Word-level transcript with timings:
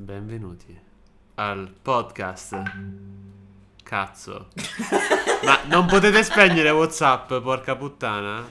benvenuti 0.00 0.78
al 1.34 1.72
podcast. 1.82 2.56
Cazzo. 3.82 4.48
Ma 5.44 5.60
non 5.64 5.86
potete 5.86 6.22
spegnere 6.22 6.70
WhatsApp, 6.70 7.34
porca 7.34 7.76
puttana? 7.76 8.48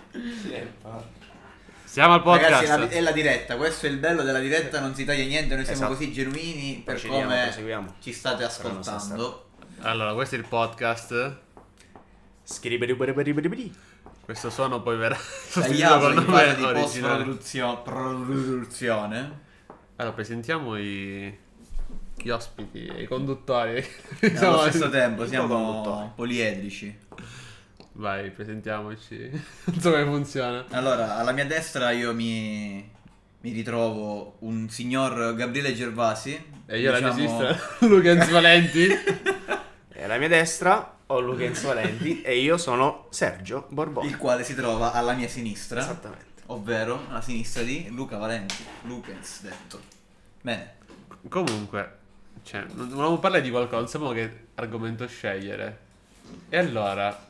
Siamo 1.83 2.13
al 2.13 2.21
podcast. 2.21 2.51
Ragazzi, 2.51 2.71
è 2.71 2.77
la, 2.77 2.87
è 2.89 3.01
la 3.01 3.11
diretta, 3.11 3.55
questo 3.57 3.87
è 3.87 3.89
il 3.89 3.97
bello 3.97 4.21
della 4.21 4.39
diretta, 4.39 4.79
non 4.79 4.93
si 4.93 5.05
taglia 5.05 5.23
niente, 5.25 5.55
noi 5.55 5.63
siamo 5.65 5.79
Esatto. 5.79 5.93
così 5.95 6.11
genuini 6.13 6.81
per 6.85 6.95
Procediamo, 6.95 7.23
come 7.23 7.43
proseguiamo. 7.43 7.95
ci 7.99 8.13
state 8.13 8.47
Però 8.57 8.69
non 8.71 8.83
sta 8.83 8.95
ascoltando. 8.95 9.45
Allora, 9.81 10.13
questo 10.13 10.35
è 10.35 10.37
il 10.37 10.45
podcast. 10.45 11.37
Questo 14.21 14.49
suono 14.49 14.81
poi 14.81 14.97
verrà 14.97 15.15
sostituito 15.15 15.87
Tagliato 15.89 15.99
col 15.99 16.09
in 16.09 16.15
nome 16.15 16.27
fase 16.31 16.55
di 16.55 16.63
originale. 16.63 17.23
post-produzione. 17.23 17.81
produzione. 17.83 19.47
Allora, 19.99 20.15
presentiamo 20.15 20.77
i... 20.77 21.37
gli 22.15 22.29
ospiti, 22.29 22.89
i 22.99 23.05
conduttori. 23.05 23.83
Allo 24.23 24.37
Siamo- 24.37 24.61
stesso 24.61 24.89
tempo 24.89 25.27
siamo 25.27 26.13
poliedrici. 26.15 26.97
Vai, 27.93 28.31
presentiamoci. 28.31 29.29
non 29.65 29.79
so 29.81 29.91
come 29.91 30.05
funziona. 30.05 30.65
Allora, 30.69 31.17
alla 31.17 31.33
mia 31.33 31.45
destra 31.45 31.91
io 31.91 32.13
mi, 32.13 32.89
mi 33.41 33.51
ritrovo 33.51 34.37
un 34.39 34.69
signor 34.69 35.35
Gabriele 35.35 35.73
Gervasi. 35.73 36.45
E 36.65 36.79
io 36.79 36.95
alla 36.95 37.11
mia 37.11 37.11
diciamo- 37.11 37.39
sinistra, 37.41 37.75
Lucas 37.85 38.29
Valenti. 38.29 38.87
E 39.89 40.03
alla 40.03 40.17
mia 40.17 40.29
destra 40.29 40.95
ho 41.07 41.19
Luca 41.19 41.51
Valenti 41.61 42.21
e 42.21 42.39
io 42.39 42.57
sono 42.57 43.07
Sergio 43.09 43.65
Borbone. 43.69 44.07
il 44.07 44.15
quale 44.15 44.45
si 44.45 44.55
trova 44.55 44.93
alla 44.93 45.11
mia 45.11 45.27
sinistra. 45.27 45.81
Esattamente. 45.81 46.28
Ovvero 46.51 47.05
alla 47.09 47.21
sinistra 47.21 47.61
di 47.61 47.89
Luca 47.89 48.17
Valenti. 48.17 48.65
Lucas 48.83 49.41
detto. 49.41 49.79
Bene. 50.41 50.77
Comunque, 51.27 51.97
cioè, 52.43 52.65
non 52.73 52.89
volevamo 52.89 53.19
parlare 53.19 53.43
di 53.43 53.51
qualcosa, 53.51 53.77
non 53.77 53.87
sapevamo 53.87 54.15
che 54.15 54.47
argomento 54.55 55.05
scegliere. 55.07 55.79
E 56.49 56.57
allora, 56.57 57.27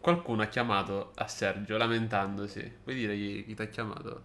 qualcuno 0.00 0.42
ha 0.42 0.46
chiamato 0.46 1.12
a 1.14 1.28
Sergio 1.28 1.76
lamentandosi. 1.76 2.78
Puoi 2.82 2.96
dire 2.96 3.14
chi, 3.14 3.44
chi 3.46 3.54
ti 3.54 3.62
ha 3.62 3.66
chiamato? 3.66 4.22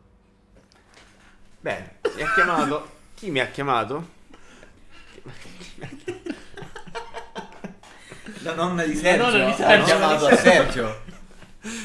Bene, 1.60 1.98
mi 2.16 2.22
ha 2.24 2.34
chiamato. 2.34 3.00
Chi 3.14 3.30
mi 3.30 3.40
ha 3.42 3.48
chiamato? 3.48 4.20
La 8.42 8.56
nonna 8.56 8.84
di 8.86 8.96
Sergio, 8.96 9.30
nonna 9.30 9.46
di 9.46 9.52
ha 9.52 9.56
Sergio. 9.56 9.86
chiamato 9.86 10.26
a 10.26 10.36
Sergio. 10.36 11.11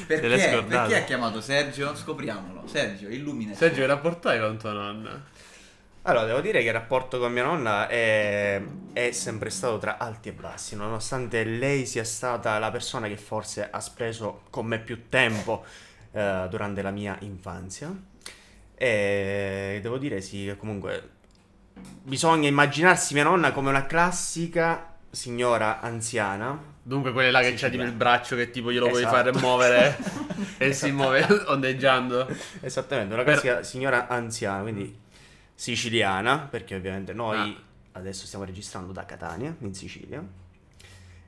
Perché? 0.06 0.64
Perché 0.66 0.96
ha 0.96 1.04
chiamato 1.04 1.40
Sergio? 1.40 1.94
Scopriamolo. 1.94 2.66
Sergio, 2.66 3.08
illumina. 3.08 3.54
Sergio, 3.54 3.80
che 3.80 3.86
rapporto 3.86 4.28
hai 4.28 4.40
con 4.40 4.56
tua 4.56 4.72
nonna? 4.72 5.24
Allora, 6.02 6.24
devo 6.24 6.40
dire 6.40 6.60
che 6.60 6.68
il 6.68 6.72
rapporto 6.72 7.18
con 7.18 7.32
mia 7.32 7.42
nonna 7.42 7.88
è, 7.88 8.62
è 8.92 9.10
sempre 9.10 9.50
stato 9.50 9.78
tra 9.78 9.98
alti 9.98 10.28
e 10.28 10.32
bassi, 10.32 10.76
nonostante 10.76 11.42
lei 11.42 11.84
sia 11.84 12.04
stata 12.04 12.58
la 12.60 12.70
persona 12.70 13.08
che 13.08 13.16
forse 13.16 13.68
ha 13.68 13.80
speso 13.80 14.42
con 14.50 14.66
me 14.66 14.78
più 14.78 15.08
tempo 15.08 15.64
eh, 16.12 16.46
durante 16.48 16.80
la 16.80 16.92
mia 16.92 17.16
infanzia. 17.20 17.92
E 18.74 19.78
devo 19.82 19.98
dire 19.98 20.20
sì, 20.20 20.44
che 20.44 20.56
comunque 20.56 21.10
bisogna 22.02 22.48
immaginarsi 22.48 23.12
mia 23.14 23.24
nonna 23.24 23.50
come 23.50 23.70
una 23.70 23.86
classica 23.86 24.95
signora 25.10 25.80
anziana. 25.80 26.74
Dunque, 26.82 27.12
quelle 27.12 27.30
là 27.30 27.40
che 27.40 27.50
Sì, 27.50 27.56
c'ha 27.56 27.68
tipo 27.68 27.82
il 27.82 27.92
braccio 27.92 28.36
che 28.36 28.50
tipo 28.50 28.70
glielo 28.70 28.88
puoi 28.88 29.00
Esatto. 29.02 29.16
fare 29.16 29.32
muovere 29.32 29.96
e 30.58 30.72
si 30.72 30.90
muove 30.92 31.26
ondeggiando. 31.48 32.28
Esattamente, 32.60 33.14
una 33.14 33.22
Per- 33.24 33.32
classica 33.40 33.62
signora 33.62 34.06
anziana, 34.08 34.62
quindi 34.62 34.96
siciliana, 35.54 36.38
perché 36.38 36.74
ovviamente 36.74 37.12
noi 37.12 37.38
Ah. 37.92 37.98
adesso 37.98 38.26
stiamo 38.26 38.44
registrando 38.44 38.92
da 38.92 39.04
Catania, 39.04 39.54
in 39.60 39.74
Sicilia. 39.74 40.22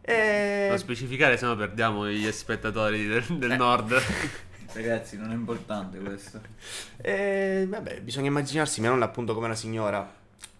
E... 0.01 0.67
Non 0.69 0.79
specificare, 0.79 1.37
se 1.37 1.45
no 1.47 1.57
perdiamo 1.57 2.09
gli 2.09 2.31
spettatori 2.31 3.07
del, 3.07 3.25
del 3.39 3.51
Eh. 3.53 3.57
nord. 3.57 4.01
Ragazzi, 4.73 5.17
non 5.17 5.31
è 5.31 5.35
importante 5.35 5.99
questo. 5.99 6.41
e, 6.99 7.65
vabbè, 7.69 8.01
bisogna 8.03 8.29
immaginarsi 8.29 8.81
mia 8.81 8.91
nonna 8.91 9.07
appunto 9.07 9.33
come 9.35 9.47
una 9.47 9.55
signora 9.55 10.09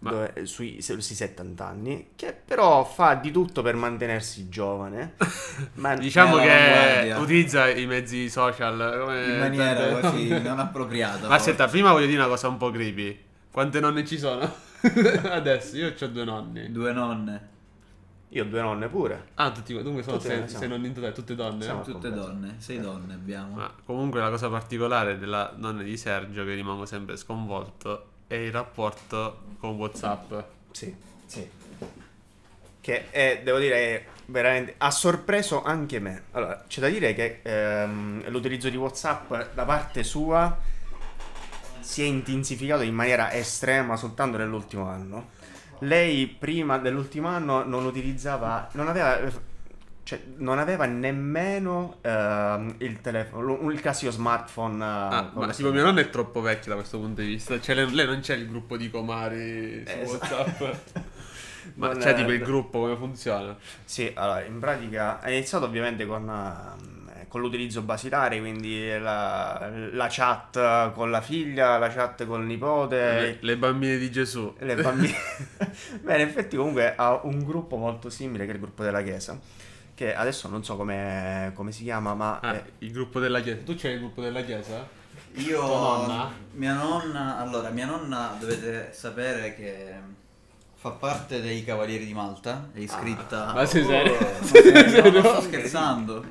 Ma- 0.01 0.11
dove- 0.11 0.47
sui, 0.47 0.81
sui 0.81 1.01
70 1.03 1.67
anni, 1.67 2.11
che 2.15 2.33
però 2.33 2.85
fa 2.85 3.15
di 3.15 3.33
tutto 3.33 3.63
per 3.63 3.75
mantenersi 3.75 4.49
giovane. 4.49 5.15
ma 5.75 5.97
Diciamo 5.97 6.37
che 6.37 7.13
utilizza 7.19 7.69
i 7.69 7.85
mezzi 7.87 8.31
social 8.31 9.01
come 9.05 9.25
In 9.25 9.39
maniera 9.39 9.99
così 10.01 10.29
non 10.41 10.61
appropriata. 10.61 11.27
Ma 11.27 11.35
aspetta, 11.35 11.67
prima 11.67 11.91
voglio 11.93 12.07
dire 12.07 12.19
una 12.19 12.29
cosa 12.29 12.47
un 12.49 12.57
po' 12.59 12.71
creepy. 12.71 13.25
Quante 13.51 13.81
nonne 13.81 14.05
ci 14.05 14.19
sono? 14.19 14.49
Adesso 14.81 15.77
io 15.77 15.93
ho 16.01 16.07
due 16.07 16.25
nonni. 16.25 16.71
Due 16.71 16.93
nonne. 16.93 17.49
Io 18.29 18.45
ho 18.45 18.47
due 18.47 18.61
nonne 18.61 18.89
pure. 18.89 19.31
Ah, 19.35 19.51
tutti, 19.51 19.73
dunque 19.83 20.03
sono 20.05 20.19
Tutte 20.19 20.47
sei, 20.47 20.49
sei 20.49 20.69
nonni 20.69 20.87
in 20.89 20.95
totale, 20.95 21.13
tutte 21.13 21.35
donne. 21.35 21.63
Siamo- 21.65 21.81
Tutte 21.83 22.09
completo. 22.09 22.17
donne. 22.27 22.55
Sei 22.59 22.79
donne 22.79 23.15
abbiamo. 23.15 23.57
Ma 23.57 23.75
comunque 23.85 24.21
la 24.21 24.31
cosa 24.31 24.49
particolare 24.49 25.19
della 25.19 25.55
nonna 25.57 25.83
di 25.83 25.97
Sergio 25.97 26.45
che 26.45 26.55
rimango 26.55 26.85
sempre 26.87 27.17
sconvolto 27.17 28.11
è 28.29 28.35
il 28.35 28.53
rapporto 28.53 29.41
con 29.59 29.71
Whatsapp. 29.77 30.33
Sì, 30.71 30.95
sì. 31.27 31.51
Che 32.81 33.11
è, 33.11 33.41
devo 33.43 33.59
dire, 33.59 34.07
veramente 34.27 34.75
ha 34.79 34.91
sorpreso 34.91 35.63
anche 35.63 35.99
me. 35.99 36.25
Allora, 36.33 36.65
c'è 36.69 36.81
da 36.81 36.89
dire 36.89 37.15
che 37.15 37.41
ehm, 37.43 38.29
l'utilizzo 38.31 38.69
di 38.69 38.77
WhatsApp 38.77 39.33
da 39.55 39.65
parte 39.65 40.05
sua 40.05 40.57
si 41.81 42.03
è 42.03 42.07
intensificato 42.07 42.83
in 42.83 42.95
maniera 42.95 43.33
estrema 43.33 43.97
soltanto 43.97 44.37
nell'ultimo 44.37 44.87
anno. 44.89 45.31
Lei 45.81 46.27
prima 46.27 46.77
dell'ultimo 46.79 47.29
anno 47.29 47.65
non 47.65 47.87
utilizzava, 47.87 48.69
non 48.73 48.89
aveva, 48.89 49.19
cioè, 50.09 50.23
non 50.37 50.59
aveva 50.59 50.87
nemmeno 50.87 51.97
ehm, 52.01 52.77
il 52.79 52.99
telefono, 53.03 53.71
il 53.71 53.79
Casio 53.83 54.11
smartphone. 54.11 54.83
eh, 54.83 54.87
Ah, 54.89 55.31
con 55.35 55.45
ma 55.45 55.53
tipo 55.53 55.67
SIM. 55.69 55.75
mia 55.75 55.83
nonna 55.83 56.01
è 56.01 56.09
troppo 56.09 56.41
vecchia 56.41 56.71
da 56.71 56.77
questo 56.77 56.99
punto 56.99 57.21
di 57.21 57.27
vista. 57.27 57.61
Cioè, 57.61 57.75
lei, 57.75 57.93
lei 57.93 58.07
non 58.07 58.21
c'è 58.21 58.35
il 58.35 58.49
gruppo 58.49 58.79
di 58.79 58.89
comari 58.89 59.85
su 59.87 59.97
Esatto. 59.99 60.35
Whatsapp. 60.35 60.77
ma 61.75 61.89
Non 61.89 61.99
c'è 61.99 62.13
è- 62.13 62.15
tipo 62.15 62.31
il 62.33 62.43
gruppo 62.43 62.79
come 62.81 62.97
funziona? 62.97 63.55
Sì, 63.85 64.11
allora, 64.15 64.43
in 64.45 64.59
pratica 64.59 65.21
è 65.21 65.29
iniziato 65.31 65.67
ovviamente 65.67 66.07
con, 66.07 66.27
ehm, 66.27 67.27
con 67.29 67.43
l'utilizzo 67.43 67.83
basilare, 67.83 68.39
quindi 68.39 68.89
la, 68.99 69.71
la 69.93 70.07
chat 70.09 70.93
con 70.95 71.11
la 71.11 71.21
figlia, 71.21 71.77
la 71.77 71.91
chat 71.91 72.25
col 72.25 72.41
Le, 72.41 72.47
nipote, 72.47 73.37
le 73.41 73.57
bambine 73.59 73.99
di 73.99 74.11
Gesù. 74.11 74.55
le 74.61 74.75
bambine. 74.77 75.13
Beh, 76.01 76.15
in 76.15 76.21
effetti 76.27 76.57
comunque 76.57 76.95
ha 76.97 77.21
un 77.25 77.45
gruppo 77.45 77.77
molto 77.77 78.09
simile 78.09 78.47
che 78.47 78.53
è 78.53 78.55
il 78.55 78.61
gruppo 78.61 78.83
della 78.83 79.03
chiesa, 79.03 79.39
che 79.99 80.15
adesso 80.15 80.47
non 80.47 80.63
so 80.63 80.77
come, 80.77 81.51
come 81.57 81.73
si 81.73 81.83
chiama, 81.83 82.15
ma... 82.15 82.39
Ah, 82.39 82.55
è- 82.55 82.65
il 82.79 82.93
gruppo 82.93 83.19
della 83.19 83.41
chiesa. 83.41 83.63
Tu 83.65 83.75
c'hai 83.75 83.95
il 83.95 83.99
gruppo 83.99 84.23
della 84.23 84.43
chiesa? 84.43 84.87
Io, 85.35 85.59
Tua 85.59 85.77
nonna? 86.07 86.31
mia 86.53 86.75
nonna, 86.75 87.37
allora, 87.39 87.71
mia 87.71 87.87
nonna 87.87 88.37
dovete 88.39 88.93
sapere 88.93 89.57
che 89.57 89.95
fa 90.77 90.91
parte 90.91 91.41
dei 91.41 91.65
Cavalieri 91.65 92.07
di 92.07 92.15
Malta, 92.15 92.69
è 92.73 92.79
iscritta... 92.79 93.49
Ah, 93.49 93.55
Ma 93.55 93.67
sei 93.67 93.85
serio? 93.85 94.17
No, 94.21 94.39
Sei 94.47 94.73
no, 94.73 94.89
serio? 94.89 95.11
non 95.21 95.23
sto 95.33 95.41
scherzando. 95.41 96.25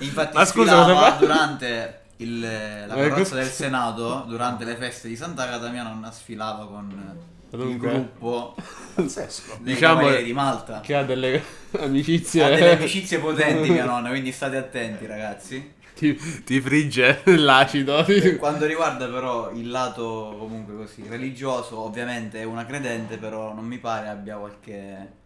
Infatti 0.00 0.36
Ma 0.36 0.44
scusa, 0.44 1.10
durante 1.18 2.00
il- 2.16 2.40
la 2.40 2.94
carrozza 2.94 3.34
del 3.36 3.46
Senato, 3.48 4.24
durante 4.28 4.64
le 4.66 4.76
feste 4.76 5.08
di 5.08 5.16
Sant'Agata, 5.16 5.70
mia 5.70 5.84
nonna 5.84 6.10
sfilava 6.10 6.66
con 6.66 7.18
il 7.52 7.58
Dunque, 7.58 7.90
gruppo 7.90 8.54
pazzesco. 8.94 9.58
Diciamo 9.60 10.10
di 10.16 10.32
Malta. 10.32 10.80
Che 10.80 10.94
ha 10.94 11.02
delle 11.04 11.42
amicizie. 11.78 12.44
Ha 12.44 12.48
delle 12.48 12.76
amicizie 12.76 13.18
potenti 13.18 13.70
mia 13.70 13.84
nonna, 13.84 14.08
quindi 14.08 14.32
state 14.32 14.56
attenti 14.56 15.06
ragazzi. 15.06 15.74
ti, 15.94 16.14
ti 16.44 16.60
frigge 16.60 17.20
l'acido. 17.36 18.04
Per 18.04 18.36
quanto 18.36 18.66
riguarda 18.66 19.06
però 19.08 19.50
il 19.52 19.68
lato 19.70 20.36
comunque 20.38 20.74
così 20.76 21.06
religioso, 21.08 21.78
ovviamente 21.80 22.40
è 22.40 22.44
una 22.44 22.64
credente, 22.66 23.18
però 23.18 23.52
non 23.54 23.64
mi 23.66 23.78
pare 23.78 24.08
abbia 24.08 24.36
qualche, 24.36 25.20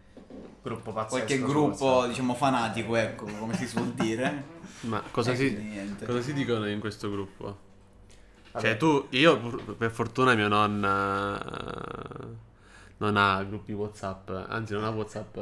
Gruppo 0.61 0.91
pazzesco. 0.91 1.07
qualche 1.15 1.39
gruppo, 1.39 2.05
diciamo, 2.07 2.33
fanatico, 2.35 2.95
ecco, 2.95 3.25
come 3.25 3.55
si 3.55 3.67
suol 3.67 3.93
dire. 3.93 4.55
Ma 4.81 5.01
cosa 5.11 5.31
E 5.31 5.35
si, 5.35 5.55
cosa 6.05 6.21
si 6.21 6.33
dicono 6.33 6.67
in 6.69 6.79
questo 6.79 7.09
gruppo? 7.09 7.65
Vabbè. 8.57 8.69
Cioè, 8.69 8.77
tu, 8.77 9.07
io 9.11 9.37
per 9.75 9.91
fortuna 9.91 10.33
mia 10.33 10.47
nonna 10.47 11.39
eh, 11.39 12.25
non 12.97 13.15
ha 13.15 13.43
gruppi 13.43 13.71
WhatsApp, 13.73 14.29
anzi, 14.29 14.73
non 14.73 14.83
ha 14.83 14.89
WhatsApp. 14.89 15.37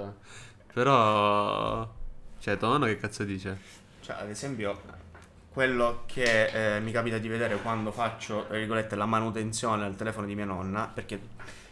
Però, 0.74 1.90
cioè, 2.40 2.58
tua 2.58 2.68
nonna 2.68 2.88
che 2.88 2.98
cazzo 2.98 3.24
dice? 3.24 3.58
Cioè, 4.02 4.18
ad 4.20 4.30
esempio, 4.30 4.82
quello 5.50 6.04
che 6.06 6.76
eh, 6.76 6.80
mi 6.82 6.92
capita 6.92 7.18
di 7.18 7.30
vedere 7.30 7.56
quando 7.58 7.92
faccio, 7.92 8.46
tra 8.48 8.58
virgolette, 8.58 8.96
la 8.96 9.06
manutenzione 9.06 9.86
al 9.86 9.96
telefono 9.96 10.28
di 10.28 10.36
mia 10.36 10.46
nonna, 10.46 10.92
perché 10.94 11.20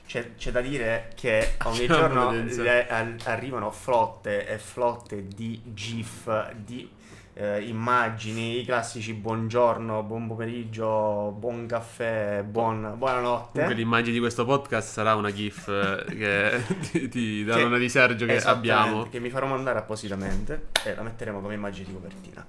c'è, 0.08 0.36
c'è 0.36 0.52
da 0.52 0.62
dire 0.62 1.12
che 1.16 1.56
ogni 1.66 1.88
giorno 1.88 2.32
le- 2.32 2.88
al- 2.88 3.20
arrivano 3.26 3.70
flotte 3.72 4.48
e 4.48 4.58
flotte 4.58 5.28
di 5.28 5.62
GIF, 5.66 6.54
di 6.54 6.90
eh, 7.36 7.62
immagini, 7.64 8.60
i 8.60 8.66
classici 8.66 9.14
buongiorno, 9.14 10.04
buon 10.04 10.28
pomeriggio, 10.28 11.34
buon 11.38 11.66
caffè, 11.66 12.44
buon, 12.48 12.94
buonanotte. 12.98 13.52
Comunque 13.54 13.76
l'immagine 13.76 14.14
di 14.14 14.20
questo 14.20 14.46
podcast 14.46 14.90
sarà 14.92 15.16
una 15.16 15.32
gif 15.34 15.68
eh, 15.68 16.04
che 16.16 16.64
di, 16.92 17.08
di, 17.10 17.44
da 17.44 17.56
Che- 17.56 17.78
di 17.80 17.90
Sergio 17.90 18.26
che 18.26 18.38
abbiamo. 18.38 19.04
Che 19.10 19.20
mi 19.20 19.30
farò 19.30 19.48
mandare 19.48 19.80
appositamente 19.80 20.68
e 20.86 20.94
la 20.96 21.02
metteremo 21.02 21.42
come 21.42 21.56
immagine 21.56 21.88
di 21.88 21.94
copertina. 21.94 22.46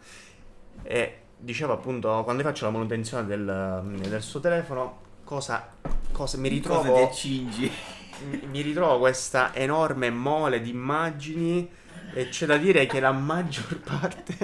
E 0.83 1.19
dicevo 1.39 1.73
appunto, 1.73 2.23
quando 2.25 2.43
faccio 2.43 2.67
la 2.67 2.71
manutenzione 2.71 3.27
del, 3.27 3.83
del 4.09 4.23
suo 4.23 4.41
telefono, 4.41 4.99
cosa, 5.25 5.67
cosa 6.13 6.37
mi 6.39 6.49
Cosa 6.61 6.79
ritrovo... 6.83 7.11
mi- 8.29 8.41
mi 8.49 8.61
ritrovo 8.61 8.99
questa 9.01 9.53
enorme 9.55 10.09
mole 10.09 10.61
di 10.61 10.71
immagini 10.71 11.69
e 12.13 12.29
c'è 12.29 12.47
da 12.47 12.57
dire 12.57 12.87
che 12.87 13.01
la 13.01 13.13
maggior 13.13 13.79
parte, 13.79 14.37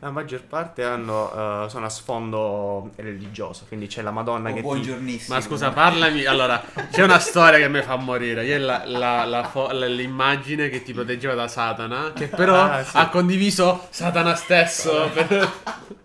la 0.00 0.10
maggior 0.10 0.42
parte 0.44 0.82
hanno, 0.84 1.64
eh, 1.64 1.68
sono 1.68 1.86
a 1.86 1.88
sfondo 1.88 2.90
religioso, 2.96 3.64
quindi 3.68 3.86
c'è 3.86 4.02
la 4.02 4.10
Madonna 4.10 4.48
Oh, 4.50 4.52
che 4.52 4.60
ti... 4.60 4.66
buongiornissimo. 4.66 5.34
Ma 5.34 5.40
scusa, 5.40 5.70
parlami. 5.70 6.24
Allora, 6.24 6.62
c'è 6.90 7.02
una 7.02 7.18
storia 7.18 7.58
che 7.58 7.68
mi 7.68 7.82
fa 7.82 7.96
morire. 7.96 8.44
Io 8.46 8.58
la, 8.58 8.82
la- 8.86 9.24
la 9.24 9.44
fo- 9.44 9.70
l'immagine 9.72 10.68
che 10.68 10.82
ti 10.82 10.92
proteggeva 10.92 11.34
da 11.34 11.48
Satana, 11.48 12.12
che 12.14 12.28
però 12.28 12.62
Ah, 12.70 12.82
sì. 12.84 12.96
ha 12.96 13.08
condiviso 13.08 13.86
Satana 13.90 14.34
stesso. 14.34 15.08
Per- 15.12 15.52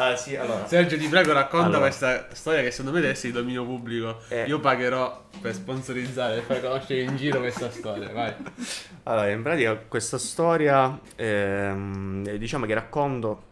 Ah 0.00 0.14
sì, 0.14 0.36
allora... 0.36 0.64
Sergio, 0.68 0.96
ti 0.96 1.08
prego, 1.08 1.32
racconta 1.32 1.66
Allora. 1.66 1.80
questa 1.80 2.28
storia 2.32 2.62
che 2.62 2.70
secondo 2.70 2.92
me 2.92 3.00
deve 3.00 3.14
essere 3.14 3.32
di 3.32 3.38
dominio 3.38 3.64
pubblico. 3.64 4.20
Eh. 4.28 4.44
Io 4.44 4.60
pagherò 4.60 5.24
per 5.40 5.52
sponsorizzare 5.54 6.36
e 6.36 6.40
far 6.42 6.60
conoscere 6.60 7.00
in 7.00 7.16
giro 7.16 7.40
questa 7.40 7.68
storia. 7.68 8.08
Vai. 8.12 8.32
Allora, 9.02 9.28
in 9.30 9.42
pratica 9.42 9.76
questa 9.76 10.18
storia, 10.18 11.00
ehm, 11.16 12.30
diciamo 12.36 12.64
che 12.64 12.74
racconto... 12.74 13.42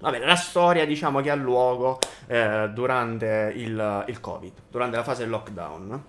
Vabbè, 0.00 0.18
la 0.18 0.36
storia 0.36 0.84
diciamo 0.84 1.22
che 1.22 1.30
ha 1.30 1.34
luogo 1.34 1.98
eh, 2.26 2.68
durante 2.74 3.52
il, 3.54 4.04
il 4.06 4.20
Covid, 4.20 4.52
durante 4.70 4.96
la 4.96 5.02
fase 5.02 5.22
del 5.22 5.30
lockdown. 5.30 6.04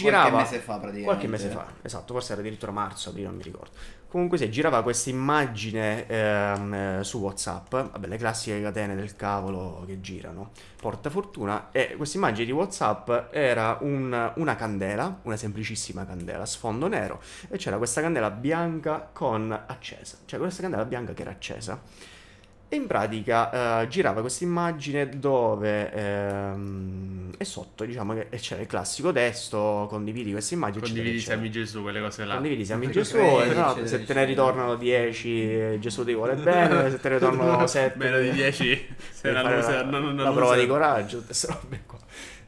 Qualche 0.00 0.30
mese 0.30 0.58
fa 0.58 0.78
praticamente. 0.78 1.04
Qualche 1.04 1.26
mese 1.28 1.48
fa, 1.50 1.66
esatto, 1.82 2.14
forse 2.14 2.32
era 2.32 2.40
addirittura 2.40 2.72
marzo, 2.72 3.10
aprile, 3.10 3.26
non 3.28 3.36
mi 3.36 3.42
ricordo. 3.44 3.70
Comunque 4.14 4.38
si 4.38 4.48
girava 4.48 4.84
questa 4.84 5.10
immagine 5.10 6.06
ehm, 6.06 6.72
eh, 6.72 6.98
su 7.02 7.18
WhatsApp, 7.18 7.72
vabbè, 7.72 8.06
le 8.06 8.16
classiche 8.16 8.62
catene 8.62 8.94
del 8.94 9.16
cavolo 9.16 9.82
che 9.88 10.00
girano, 10.00 10.52
porta 10.80 11.10
fortuna, 11.10 11.72
e 11.72 11.94
questa 11.96 12.18
immagine 12.18 12.46
di 12.46 12.52
WhatsApp 12.52 13.10
era 13.32 13.76
un- 13.80 14.32
una 14.36 14.54
candela, 14.54 15.18
una 15.22 15.36
semplicissima 15.36 16.06
candela, 16.06 16.46
sfondo 16.46 16.86
nero, 16.86 17.20
e 17.48 17.56
c'era 17.58 17.76
questa 17.76 18.00
candela 18.02 18.30
bianca 18.30 19.10
con 19.12 19.50
accesa, 19.50 20.18
cioè 20.26 20.38
questa 20.38 20.62
candela 20.62 20.84
bianca 20.84 21.12
che 21.12 21.22
era 21.22 21.32
accesa. 21.32 21.80
E 22.68 22.76
in 22.76 22.86
pratica 22.86 23.82
eh, 23.82 23.88
girava 23.88 24.20
questa 24.20 24.42
immagine 24.42 25.08
dove 25.08 25.92
ehm, 25.92 27.32
e 27.36 27.44
sotto 27.44 27.84
diciamo 27.84 28.14
che 28.14 28.28
c'era 28.38 28.62
il 28.62 28.66
classico 28.66 29.12
testo, 29.12 29.86
condividi 29.88 30.32
questa 30.32 30.54
immagine. 30.54 30.80
Condividi 30.82 31.16
eccetera. 31.16 31.36
siamo 31.40 31.52
Gesù, 31.52 31.82
quelle 31.82 32.00
cose 32.00 32.24
là. 32.24 32.34
Condividi 32.34 32.64
siamo 32.64 32.82
in 32.82 32.90
Tutti 32.90 33.02
Gesù, 33.02 33.16
credi, 33.16 33.50
e 33.50 33.54
no, 33.54 33.64
eccetera, 33.66 33.86
se 33.86 34.04
te 34.04 34.14
ne 34.14 34.24
ritornano 34.24 34.74
10 34.76 35.78
Gesù 35.78 36.04
ti 36.04 36.14
vuole 36.14 36.34
bene, 36.34 36.90
se 36.90 37.00
te 37.00 37.08
ne 37.10 37.14
ritornano 37.14 37.66
7 37.68 37.98
Meno 37.98 38.18
di 38.18 38.30
10 38.32 38.94
se 39.12 39.32
devi 39.32 39.34
la, 39.34 39.42
la, 39.42 39.82
non 39.82 40.16
la 40.16 40.22
prova 40.32 40.40
loser. 40.40 40.60
di 40.60 40.66
coraggio, 40.66 41.16
tutte 41.18 41.26
queste 41.26 41.46
robe 41.48 41.82
qua. 41.86 41.98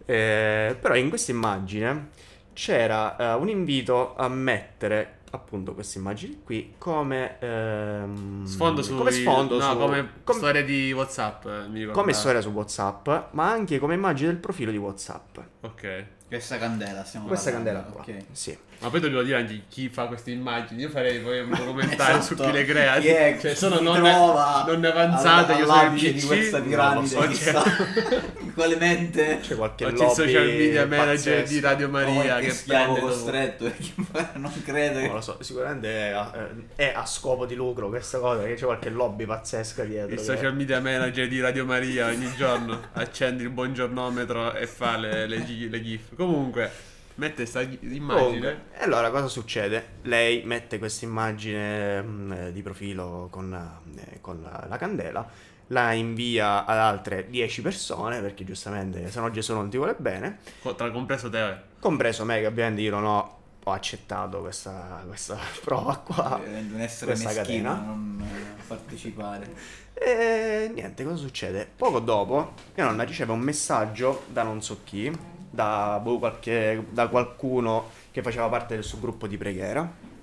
Eh, 0.07 0.77
però 0.81 0.95
in 0.97 1.09
questa 1.09 1.31
immagine 1.31 2.09
c'era 2.53 3.17
eh, 3.17 3.35
un 3.35 3.49
invito 3.49 4.15
a 4.17 4.29
mettere 4.29 5.16
appunto 5.31 5.75
queste 5.75 5.99
immagini 5.99 6.41
qui 6.45 6.75
come 6.79 7.39
ehm, 7.41 8.45
Sfondo 8.45 8.83
su 8.83 8.97
come 8.97 9.11
sfondo 9.11 9.59
no, 9.59 9.71
su- 9.73 9.77
come 9.79 10.09
com- 10.25 10.37
storia 10.37 10.65
di 10.65 10.93
WhatsApp, 10.93 11.47
eh, 11.47 11.67
mi 11.69 11.79
ricordo. 11.81 11.99
come 12.01 12.13
storia 12.13 12.41
su 12.41 12.51
WhatsApp, 12.51 13.09
ma 13.33 13.51
anche 13.51 13.79
come 13.79 13.95
immagine 13.95 14.29
del 14.31 14.39
profilo 14.39 14.71
di 14.71 14.77
WhatsApp. 14.77 15.39
Ok. 15.63 16.07
Questa 16.29 16.59
candela 16.59 17.05
stiamo 17.05 17.27
Questa 17.29 17.51
parlando, 17.53 17.81
candela 17.81 17.93
qua. 17.93 18.15
ok. 18.15 18.25
Sì. 18.33 18.59
Ma 18.79 18.91
poi 18.91 19.01
dobbiamo 19.01 19.23
dire 19.23 19.39
anche 19.39 19.63
chi 19.71 19.89
fa 19.89 20.05
queste 20.07 20.33
immagini. 20.33 20.83
Io 20.83 20.91
farei 20.91 21.21
poi 21.21 21.41
un 21.41 21.49
documentario 21.57 22.21
su 22.21 22.35
Esatto. 22.35 22.51
chi 22.51 22.57
le 22.59 22.65
crea. 22.67 22.99
Chi 22.99 23.07
è- 23.09 23.39
cioè, 23.41 23.55
sono 23.55 23.77
chi 23.79 23.85
nonne, 23.85 24.11
trova 24.11 24.65
nonne 24.67 24.89
avanzate 24.89 25.55
che 25.57 25.65
sono 25.65 25.95
il 25.95 26.13
di 26.15 26.21
questa 26.23 26.61
piramide, 26.61 27.15
Non 27.15 27.27
lo 27.29 27.33
so, 27.35 27.35
cioè, 27.35 27.63
In 28.41 28.53
quale 28.53 28.77
mente 28.77 29.39
C'è 29.41 29.55
qualche 29.57 29.85
o 29.85 29.89
c'è 29.89 29.95
il 29.95 29.99
lobby 30.01 30.15
social 30.15 30.47
media 30.47 30.87
manager 30.87 31.41
pazzesco. 31.41 31.53
di 31.53 31.61
Radio 31.61 31.89
Maria 31.89 32.39
che 32.39 32.55
dopo. 32.67 33.01
costretto 33.01 33.73
non 34.35 34.63
credo 34.65 34.99
che 34.99 35.07
Non 35.07 35.15
lo 35.15 35.21
so, 35.23 35.37
sicuramente 35.41 35.89
è 35.89 36.11
a, 36.11 36.49
è 36.75 36.93
a 36.95 37.07
scopo 37.07 37.47
di 37.47 37.55
lucro 37.55 37.89
questa 37.89 38.19
cosa, 38.19 38.41
perché 38.41 38.57
c'è 38.57 38.65
qualche 38.65 38.91
lobby 38.91 39.25
pazzesca 39.25 39.85
dietro. 39.85 40.11
Il 40.13 40.19
che- 40.19 40.23
social 40.25 40.55
media 40.55 40.81
manager 40.81 41.29
di 41.29 41.41
Radio 41.41 41.65
Maria 41.65 42.09
ogni 42.09 42.31
giorno 42.37 42.79
accende 42.93 43.43
il 43.43 43.51
buongiornometro 43.51 44.55
e 44.55 44.67
fa 44.67 44.97
le, 44.99 45.27
le, 45.27 45.39
le 45.69 45.83
gif. 45.83 46.15
Comunque, 46.17 46.71
mette 47.17 47.35
questa 47.43 47.61
immagine. 47.63 48.65
E 48.79 48.85
allora 48.85 49.11
cosa 49.11 49.29
succede? 49.29 49.97
Lei 50.03 50.43
mette 50.45 50.79
questa 50.79 51.05
immagine 51.05 52.03
mm, 52.03 52.33
eh, 52.33 52.53
di 52.53 52.63
profilo 52.63 53.29
con, 53.31 53.53
eh, 53.97 54.21
con 54.21 54.41
la, 54.43 54.65
la 54.69 54.77
candela, 54.79 55.29
la 55.69 55.93
invia 55.93 56.65
ad 56.65 56.79
altre 56.79 57.29
10 57.29 57.61
persone, 57.63 58.21
perché 58.21 58.45
giustamente 58.45 59.11
se 59.11 59.21
no 59.21 59.31
Gesù 59.31 59.53
non 59.53 59.69
ti 59.69 59.77
vuole 59.77 59.95
bene, 59.99 60.39
Tra 60.77 60.91
compreso 60.91 61.29
te. 61.29 61.57
compreso 61.79 62.25
me 62.25 62.41
che 62.41 62.47
ovviamente 62.47 62.81
io 62.81 62.91
non 62.93 63.05
ho, 63.05 63.39
ho 63.63 63.73
accettato 63.73 64.41
questa, 64.41 65.03
questa 65.07 65.37
prova 65.63 65.97
qua. 65.99 66.41
un 66.43 66.81
essere 66.81 67.13
questa 67.13 67.29
meschino 67.35 67.43
catena. 67.43 67.75
non 67.85 68.23
eh, 68.25 68.63
partecipare. 68.67 69.55
E 69.93 70.71
niente, 70.75 71.05
cosa 71.05 71.17
succede? 71.17 71.69
Poco 71.75 72.01
dopo 72.01 72.53
mia 72.75 72.85
nonna 72.85 73.03
riceve 73.03 73.33
un 73.33 73.41
messaggio 73.41 74.25
da 74.29 74.43
non 74.43 74.61
so 74.63 74.81
chi, 74.85 75.11
da, 75.51 75.99
boh, 76.03 76.19
qualche- 76.19 76.85
da 76.91 77.09
qualcuno 77.09 77.91
che 78.11 78.23
faceva 78.23 78.49
parte 78.49 78.75
del 78.75 78.85
suo 78.85 78.99
gruppo 78.99 79.27
di 79.27 79.37
preghiera. 79.37 80.15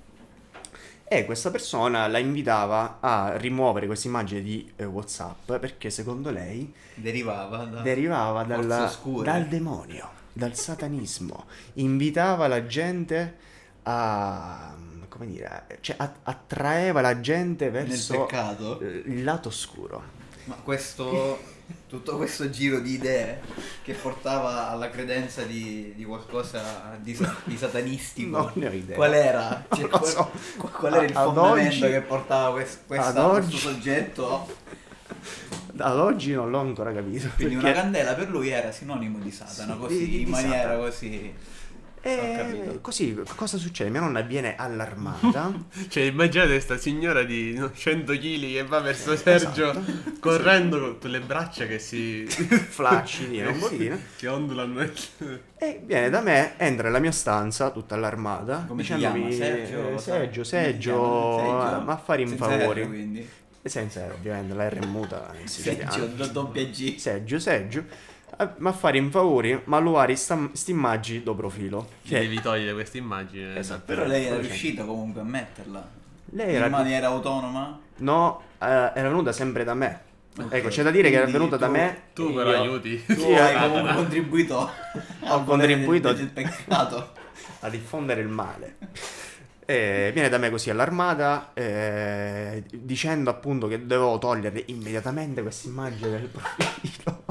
E 1.06 1.24
questa 1.26 1.50
persona 1.50 2.06
la 2.08 2.18
invitava 2.18 2.96
a 3.00 3.36
rimuovere 3.36 3.86
questa 3.86 4.08
immagine 4.08 4.42
di 4.42 4.72
eh, 4.76 4.84
WhatsApp 4.84 5.52
perché 5.58 5.90
secondo 5.90 6.30
lei 6.30 6.72
Derivava 6.94 7.64
da 7.64 7.82
derivava 7.82 8.44
forze 8.44 9.22
dal, 9.22 9.46
demonio, 9.46 10.08
dal 10.32 10.56
satanismo. 10.56 11.44
Invitava 11.74 12.48
la 12.48 12.66
gente 12.66 13.36
a. 13.82 14.74
come 15.08 15.26
dire, 15.26 15.78
cioè 15.80 15.96
attraeva 16.24 17.00
la 17.00 17.20
gente 17.20 17.70
verso 17.70 18.26
eh, 18.80 19.02
il 19.06 19.22
lato 19.22 19.48
oscuro. 19.48 20.02
Ma 20.44 20.56
questo 20.56 21.38
tutto 21.88 22.16
questo 22.16 22.50
giro 22.50 22.80
di 22.80 22.92
idee 22.94 23.40
che 23.82 23.92
portava 23.94 24.68
alla 24.68 24.90
credenza 24.90 25.42
di, 25.42 25.92
di 25.96 26.04
qualcosa 26.04 26.96
di, 27.00 27.16
di 27.44 27.56
satanistico. 27.56 28.36
Non 28.38 28.50
ne 28.54 28.66
ho 28.68 28.72
idea. 28.72 28.96
Qual 28.96 29.12
era? 29.14 29.64
Cioè, 29.74 29.88
qual, 29.88 30.04
so. 30.04 30.30
qual- 30.58 30.94
era 30.94 31.04
il 31.04 31.12
fondamento 31.12 31.84
oggi- 31.84 31.92
che 31.92 32.00
portava 32.00 32.52
quest- 32.52 32.80
questa- 32.86 33.28
questo 33.28 33.56
soggetto? 33.56 34.46
Ad 35.76 35.98
oggi 35.98 36.32
non 36.32 36.50
l'ho 36.50 36.60
ancora 36.60 36.92
capito. 36.92 37.28
Quindi 37.36 37.54
perché- 37.56 37.70
una 37.70 37.80
candela 37.80 38.14
per 38.14 38.28
lui 38.30 38.48
era 38.48 38.70
sinonimo 38.70 39.18
di 39.18 39.30
Satana, 39.32 39.72
Sì, 39.74 39.78
così, 39.80 40.08
di 40.08 40.20
in 40.22 40.28
maniera 40.28 40.62
Satana. 40.62 40.78
così. 40.78 41.34
E 42.06 42.34
capito. 42.36 42.78
così 42.82 43.18
cosa 43.34 43.56
succede? 43.56 43.88
Mia 43.88 44.00
nonna 44.00 44.20
viene 44.20 44.56
allarmata. 44.56 45.52
Cioè, 45.88 46.02
immaginate 46.02 46.50
questa 46.50 46.76
signora 46.76 47.22
di 47.22 47.54
no, 47.54 47.72
100 47.72 48.12
kg 48.12 48.18
che 48.52 48.64
va 48.68 48.80
verso 48.80 49.16
Sergio 49.16 49.70
Esatto. 49.70 50.12
correndo 50.20 50.98
con 50.98 51.10
le 51.10 51.20
braccia 51.20 51.66
che 51.66 51.78
si. 51.78 52.24
Flaccidi, 52.28 53.40
un 53.42 53.58
pochino. 53.58 53.98
che 54.16 54.28
ondulano. 54.28 54.82
E 55.56 55.80
viene 55.84 56.10
da 56.10 56.20
me, 56.20 56.58
entra 56.58 56.88
nella 56.88 56.98
mia 57.00 57.12
stanza 57.12 57.70
tutta 57.70 57.94
allarmata. 57.94 58.64
Come 58.68 58.82
dicendomi, 58.82 59.28
chiama? 59.28 59.34
Sergio? 59.34 59.88
eh, 59.94 59.98
Seggio, 59.98 60.42
chiama? 60.42 60.44
Seggio? 60.44 61.40
eh, 61.80 61.84
ma 61.84 61.92
affari 61.92 62.22
in 62.22 62.28
Senza 62.28 62.48
favori. 62.48 62.82
R, 62.82 62.86
quindi. 62.86 63.28
E 63.66 63.68
senza 63.70 64.04
ovviamente, 64.12 64.52
la 64.54 64.68
R 64.68 64.78
è 64.78 64.84
muta 64.84 65.32
in 65.40 65.48
Seggio, 65.48 65.70
siciliano. 65.90 66.06
do- 66.16 66.26
doppia 66.26 66.64
G. 66.66 66.96
Seggio, 66.98 67.38
Seggio. 67.38 67.84
Eh, 68.38 68.48
Ma 68.58 68.70
affari 68.70 68.98
in 68.98 69.10
favori, 69.10 69.60
ma 69.64 69.78
luari 69.78 70.16
sta, 70.16 70.48
sti 70.52 70.70
immagini 70.70 71.22
do 71.22 71.34
profilo. 71.34 71.88
Cioè, 72.04 72.20
devi 72.20 72.40
togliere 72.40 72.72
questa 72.72 72.98
immagine. 72.98 73.56
Esatto. 73.56 73.82
Però 73.86 74.04
lei 74.06 74.26
era 74.26 74.38
riuscita 74.38 74.84
comunque 74.84 75.20
a 75.20 75.24
metterla. 75.24 75.86
Lei 76.30 76.54
era 76.54 76.66
In 76.66 76.72
maniera 76.72 77.06
autonoma? 77.08 77.78
No, 77.96 78.40
eh, 78.58 78.64
era 78.66 79.02
venuta 79.08 79.32
sempre 79.32 79.62
da 79.64 79.74
me. 79.74 80.00
Ok, 80.36 80.52
Ecco, 80.52 80.68
c'è 80.68 80.82
da 80.82 80.90
dire 80.90 81.10
che 81.10 81.14
era 81.16 81.24
quindi 81.26 81.38
venuta 81.38 81.56
da 81.58 81.66
tu- 81.66 81.72
me. 81.72 82.00
Tu 82.12 82.34
però 82.34 82.50
io 82.50 82.60
aiuti. 82.62 83.04
Tu 83.06 83.14
Sì, 83.14 83.32
hai 83.34 83.54
eh, 83.54 83.68
comunque 83.68 83.94
contribuito 83.94 84.70
Ho 85.28 85.44
contribuito. 85.44 86.12
del 86.12 86.28
peccato. 86.30 87.12
a 87.60 87.68
diffondere 87.68 88.20
il 88.20 88.28
male. 88.28 88.76
E 89.66 90.10
viene 90.12 90.28
da 90.28 90.36
me 90.38 90.50
così 90.50 90.68
allarmata, 90.70 91.52
eh, 91.54 92.64
dicendo 92.70 93.30
appunto 93.30 93.66
che 93.68 93.86
dovevo 93.86 94.18
togliere 94.18 94.64
immediatamente 94.66 95.40
questa 95.40 95.68
immagine 95.68 96.10
del 96.10 96.28
profilo. 96.28 97.22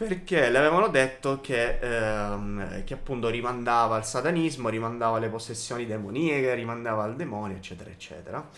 Perché 0.00 0.48
le 0.48 0.56
avevano 0.56 0.88
detto 0.88 1.42
che, 1.42 1.78
ehm, 1.78 2.84
che 2.84 2.94
appunto 2.94 3.28
rimandava 3.28 3.96
al 3.96 4.06
satanismo, 4.06 4.70
rimandava 4.70 5.18
alle 5.18 5.28
possessioni 5.28 5.84
demoniache, 5.84 6.54
rimandava 6.54 7.02
al 7.02 7.16
demonio, 7.16 7.56
eccetera, 7.56 7.90
eccetera. 7.90 8.48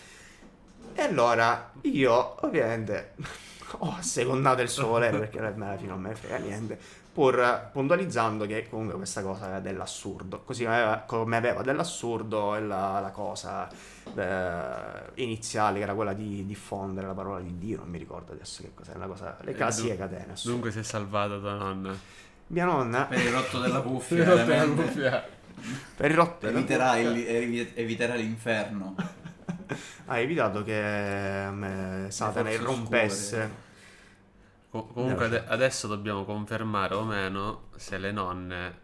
E 0.94 1.02
allora 1.02 1.72
io 1.80 2.36
ovviamente 2.44 3.14
ho 3.78 3.96
secondato 4.00 4.62
il 4.62 4.68
suo 4.68 4.86
volere 4.86 5.18
perché 5.18 5.38
alla 5.38 5.76
fine 5.76 5.88
non 5.90 6.00
me 6.00 6.08
ne 6.10 6.14
frega 6.14 6.36
niente, 6.38 6.78
pur 7.12 7.68
puntualizzando 7.72 8.46
che 8.46 8.68
comunque 8.68 8.96
questa 8.96 9.22
cosa 9.22 9.48
era 9.48 9.60
dell'assurdo, 9.60 10.40
così 10.44 10.64
come 10.64 10.76
aveva, 10.76 10.96
come 11.06 11.36
aveva 11.36 11.62
dell'assurdo 11.62 12.58
la, 12.58 13.00
la 13.00 13.10
cosa 13.10 13.68
eh, 14.14 15.22
iniziale 15.22 15.78
che 15.78 15.84
era 15.84 15.94
quella 15.94 16.12
di 16.14 16.44
diffondere 16.46 17.06
la 17.06 17.12
parola 17.14 17.40
di 17.40 17.58
Dio, 17.58 17.78
non 17.78 17.88
mi 17.88 17.98
ricordo 17.98 18.32
adesso 18.32 18.62
che 18.62 18.70
cos'è, 18.74 18.94
la 18.96 19.06
cosa, 19.06 19.36
le 19.42 19.50
Eh, 19.50 19.54
classiche 19.54 19.96
catene. 19.96 20.32
assurdo. 20.32 20.52
Dunque 20.52 20.70
si 20.72 20.78
è 20.78 20.82
salvata 20.82 21.38
tua 21.38 21.54
nonna. 21.54 21.94
Mia 22.48 22.64
nonna 22.64 23.04
Per 23.04 23.18
il 23.18 23.30
rotto 23.32 23.58
della 23.60 23.80
cuffia, 23.80 24.24
rotto 24.24 24.44
per 25.96 26.10
il 26.10 26.16
rotto 26.16 26.46
della 26.46 26.58
eviterà, 26.58 26.90
cuffia, 26.94 27.10
il- 27.10 27.26
evi- 27.28 27.72
eviterà 27.74 28.14
l'inferno. 28.14 28.94
ha 30.06 30.18
evitato 30.18 30.62
che 30.62 31.46
eh, 31.46 32.10
Satana 32.10 32.50
irrompesse. 32.50 33.36
oscure. 33.36 33.70
Co- 34.70 34.86
comunque 34.86 35.26
ade- 35.26 35.44
adesso 35.48 35.86
dobbiamo 35.86 36.24
confermare 36.24 36.94
o 36.94 37.02
meno 37.04 37.64
se 37.76 37.98
le 37.98 38.10
nonne 38.10 38.78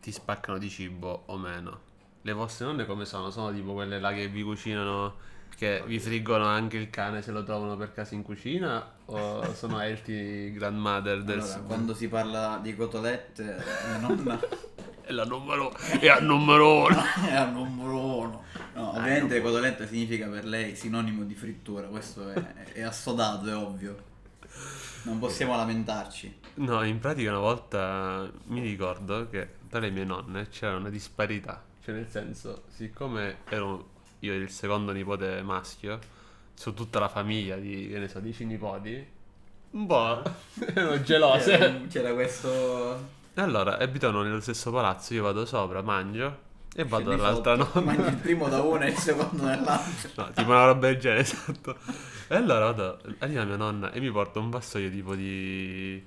ti 0.00 0.10
spaccano 0.12 0.56
di 0.58 0.70
cibo 0.70 1.24
o 1.26 1.36
meno. 1.36 1.80
Le 2.22 2.32
vostre 2.32 2.64
nonne 2.66 2.86
come 2.86 3.04
sono? 3.04 3.30
Sono 3.30 3.52
tipo 3.52 3.74
quelle 3.74 4.00
là 4.00 4.12
che 4.12 4.28
vi 4.28 4.42
cucinano, 4.42 5.14
che 5.56 5.82
vi 5.86 5.98
friggono 5.98 6.46
anche 6.46 6.78
il 6.78 6.88
cane 6.88 7.20
se 7.20 7.32
lo 7.32 7.42
trovano 7.42 7.76
per 7.76 7.92
caso 7.92 8.14
in 8.14 8.22
cucina? 8.22 8.82
O 9.06 9.52
sono 9.54 9.78
healthy 9.82 10.52
grandmother 10.52 11.22
del 11.22 11.40
Allora, 11.40 11.58
quando 11.60 11.94
si 11.94 12.08
parla 12.08 12.58
di 12.62 12.74
cotolette, 12.74 13.62
mia 13.88 13.98
nonna 13.98 14.40
È 15.08 15.12
la 15.12 15.24
numero, 15.24 15.74
è 15.74 16.06
al 16.06 16.22
numero 16.22 16.82
uno. 16.82 17.02
è 17.26 17.34
al 17.34 17.50
numero 17.50 17.98
uno. 17.98 18.44
No, 18.74 18.90
ovviamente 18.90 19.40
cotoletta 19.40 19.86
significa 19.86 20.28
per 20.28 20.44
lei 20.44 20.76
sinonimo 20.76 21.24
di 21.24 21.34
frittura, 21.34 21.86
questo 21.86 22.28
è, 22.28 22.72
è 22.74 22.82
assodato, 22.82 23.48
è 23.48 23.56
ovvio. 23.56 23.96
Non 25.04 25.18
possiamo 25.18 25.56
lamentarci. 25.56 26.40
No, 26.56 26.84
in 26.84 26.98
pratica 26.98 27.30
una 27.30 27.38
volta 27.38 28.30
mi 28.48 28.60
ricordo 28.60 29.30
che 29.30 29.48
tra 29.70 29.80
le 29.80 29.88
mie 29.88 30.04
nonne 30.04 30.48
c'era 30.50 30.76
una 30.76 30.90
disparità. 30.90 31.64
Cioè, 31.82 31.94
nel 31.94 32.08
senso, 32.10 32.64
siccome 32.68 33.38
ero 33.48 33.88
io 34.18 34.34
il 34.34 34.50
secondo 34.50 34.92
nipote 34.92 35.40
maschio, 35.40 35.98
su 36.52 36.74
tutta 36.74 36.98
la 36.98 37.08
famiglia 37.08 37.56
di, 37.56 37.88
che 37.90 37.98
ne 37.98 38.08
so, 38.08 38.20
dieci 38.20 38.44
nipoti, 38.44 39.06
un 39.70 39.86
po' 39.86 40.22
erano 40.74 41.00
gelose. 41.00 41.56
C'era, 41.56 41.80
c'era 41.88 42.12
questo... 42.12 43.16
E 43.38 43.40
allora, 43.40 43.78
abitano 43.78 44.22
nello 44.22 44.40
stesso 44.40 44.72
palazzo, 44.72 45.14
io 45.14 45.22
vado 45.22 45.46
sopra, 45.46 45.80
mangio 45.80 46.38
e 46.74 46.82
vado 46.82 47.10
dall'altra 47.10 47.54
nonna. 47.54 47.80
Mangi 47.82 48.08
il 48.08 48.16
primo 48.16 48.48
da 48.48 48.62
una 48.62 48.86
e 48.86 48.88
il 48.88 48.96
secondo 48.98 49.44
nell'altro. 49.44 50.10
No, 50.16 50.32
tipo 50.32 50.50
una 50.50 50.64
roba 50.64 50.88
del 50.88 50.98
genere, 50.98 51.20
esatto. 51.22 51.76
E 52.26 52.34
allora 52.34 52.72
vado, 52.72 52.98
arriva 53.18 53.44
mia 53.44 53.54
nonna 53.54 53.92
e 53.92 54.00
mi 54.00 54.10
porta 54.10 54.40
un 54.40 54.50
vassoio 54.50 54.90
tipo 54.90 55.14
di 55.14 56.04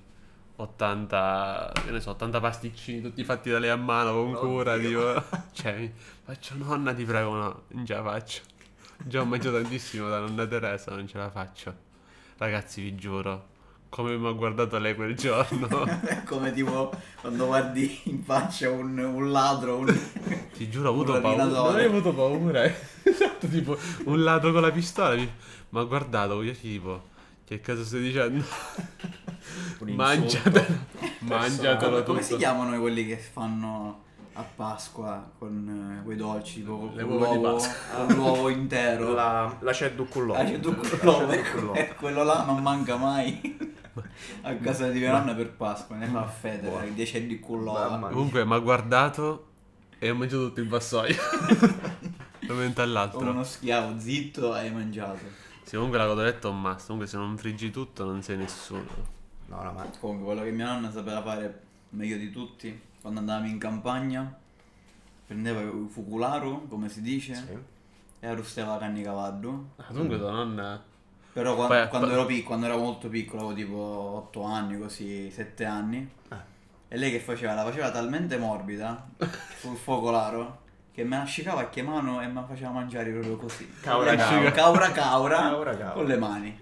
80, 0.58 1.72
che 1.86 1.92
ne 1.92 2.02
so, 2.02 2.10
80 2.10 2.42
pasticcini 2.42 3.02
tutti 3.02 3.24
fatti 3.24 3.50
da 3.50 3.60
lei 3.60 3.70
a 3.70 3.78
mano 3.78 4.12
con 4.12 4.34
cura, 4.34 4.78
tipo. 4.78 5.24
Cioè, 5.56 5.78
mi 5.78 5.94
faccio 6.26 6.56
nonna, 6.58 6.94
ti 6.94 7.06
prego, 7.06 7.34
no, 7.34 7.62
non 7.70 7.86
ce 7.86 7.94
la 7.94 8.04
faccio. 8.04 8.42
Già 8.98 9.22
ho 9.22 9.26
mangiato 9.26 9.62
tantissimo 9.62 10.10
da 10.10 10.20
nonna 10.20 10.46
Teresa, 10.46 10.94
non 10.94 11.08
ce 11.08 11.18
la 11.18 11.30
faccio. 11.30 11.74
Ragazzi, 12.36 12.82
vi 12.82 12.94
giuro, 12.96 13.51
come 13.92 14.16
mi 14.16 14.26
ha 14.26 14.32
guardato 14.32 14.80
lei 14.80 14.96
quel 14.96 15.16
giorno. 15.16 15.84
È 15.84 16.24
come 16.24 16.54
tipo 16.54 16.92
quando 17.20 17.46
guardi 17.48 18.00
in 18.06 18.24
faccia 18.24 18.70
un, 18.70 18.98
un 18.98 19.30
ladro, 19.32 19.80
un... 19.80 20.00
Ti 20.54 20.70
giuro, 20.70 20.90
ho 20.90 20.92
avuto 20.94 21.20
paura. 21.20 21.44
Non 21.44 21.76
hai 21.76 21.86
avuto 21.86 22.14
paura. 22.14 22.64
eh. 22.64 22.74
esatto, 23.04 23.48
tipo 23.48 23.78
un 24.06 24.24
lato 24.24 24.54
con 24.54 24.62
la 24.62 24.72
pistola. 24.72 25.16
Mi 25.16 25.30
ha 25.80 25.84
guardato, 25.84 26.42
io 26.42 26.54
tipo, 26.54 27.02
che 27.46 27.60
cosa 27.60 27.84
stai 27.84 28.00
dicendo? 28.00 28.46
un 29.80 29.90
Mangiatelo. 29.94 30.66
Come, 30.98 31.10
Mangiatelo 31.20 32.04
come 32.04 32.22
si 32.22 32.38
chiamano 32.38 32.80
quelli 32.80 33.06
che 33.06 33.18
fanno 33.18 34.04
a 34.34 34.44
Pasqua 34.44 35.30
con 35.38 35.98
eh, 36.00 36.04
quei 36.06 36.16
dolci 36.16 36.60
tipo 36.60 36.90
Le 36.96 37.04
uova 37.04 37.28
di 37.28 37.42
l'uovo, 37.42 37.58
Pasqua. 37.58 38.14
l'uovo 38.14 38.48
intero? 38.48 39.12
La, 39.14 39.54
la. 39.60 39.70
Ah, 39.70 39.74
c'è 39.74 39.94
tu 39.94 40.08
quello, 40.08 40.34
eh, 41.74 41.94
quello 41.96 42.24
là 42.24 42.46
non 42.46 42.62
manca 42.62 42.96
mai 42.96 43.70
a 44.42 44.56
casa 44.56 44.90
di 44.90 45.00
mia 45.00 45.12
nonna 45.12 45.34
per 45.34 45.52
Pasqua, 45.52 45.96
ne 45.96 46.08
fa 46.08 46.26
fede, 46.28 46.70
Buono. 46.70 46.88
10 46.88 47.28
di 47.28 47.40
mia. 47.40 48.10
Comunque 48.10 48.46
mi 48.46 48.54
ha 48.54 48.60
guardato 48.60 49.48
e 50.00 50.10
ho 50.10 50.16
mangiato 50.16 50.48
tutto 50.48 50.62
il 50.62 50.68
vassoio. 50.68 51.16
da 52.40 52.54
un 52.54 52.56
momento 52.56 52.82
Come 52.82 52.88
all'altro. 52.88 53.20
uno 53.20 53.44
schiavo, 53.44 54.00
zitto, 54.00 54.54
hai 54.54 54.72
mangiato. 54.72 55.20
Sì, 55.64 55.76
comunque 55.76 56.00
la 56.00 56.08
cotoletta 56.08 56.48
è 56.48 56.52
un 56.52 56.62
must. 56.62 56.86
Comunque 56.86 57.08
se 57.08 57.18
non 57.18 57.38
friggi 57.38 57.72
tutto 57.72 58.04
non 58.06 58.22
sei 58.22 58.38
nessuno. 58.38 59.20
No, 59.48 59.64
no, 59.64 59.72
ma 59.74 59.86
Comunque, 60.00 60.26
quello 60.26 60.44
che 60.44 60.52
mia 60.52 60.66
nonna 60.66 60.92
sapeva 60.92 61.22
fare 61.22 61.62
meglio 61.90 62.18
di 62.18 62.32
tutti, 62.32 62.80
quando 63.02 63.20
andavamo 63.20 63.48
in 63.48 63.58
campagna, 63.58 64.38
prendeva 65.28 65.62
il 65.62 65.88
fucularu, 65.90 66.68
come 66.68 66.90
si 66.90 67.02
dice, 67.02 67.36
sì. 67.36 67.58
e 68.20 68.28
arrostava 68.28 68.74
la 68.74 68.80
canna 68.80 68.96
di 68.96 69.04
cavallo. 69.04 69.70
Ah, 69.78 69.86
comunque 69.86 70.18
tua 70.18 70.32
nonna... 70.32 70.90
Però 71.34 71.56
qua- 71.56 71.68
Poi- 71.68 71.88
quando, 71.88 72.08
poi- 72.08 72.16
ero 72.18 72.26
piccolo, 72.26 72.48
quando 72.48 72.66
ero 72.66 72.78
molto 72.78 73.08
piccolo, 73.08 73.42
avevo 73.50 73.56
tipo 73.56 73.78
8 73.78 74.44
anni, 74.44 74.78
così 74.80 75.32
7 75.32 75.64
anni, 75.66 76.10
Ah. 76.30 76.44
e 76.88 76.98
lei 76.98 77.10
che 77.12 77.20
faceva? 77.20 77.54
La 77.54 77.64
faceva 77.64 77.90
talmente 77.92 78.38
morbida 78.38 79.08
sul 79.60 79.78
focolaro 79.78 80.60
che 80.94 81.06
me 81.06 81.18
la 81.18 81.24
scicava 81.24 81.62
a 81.62 81.70
che 81.70 81.82
mano 81.84 82.22
e 82.22 82.28
me 82.28 82.34
la 82.42 82.46
faceva 82.46 82.72
mangiare 82.72 83.12
proprio 83.12 83.38
così. 83.38 83.72
Caura, 83.82 84.14
caura. 84.16 84.52
caura, 84.52 84.92
caura, 84.92 85.38
Caura, 85.38 85.72
caura. 85.78 85.92
con 85.94 86.06
le 86.06 86.18
mani. 86.18 86.60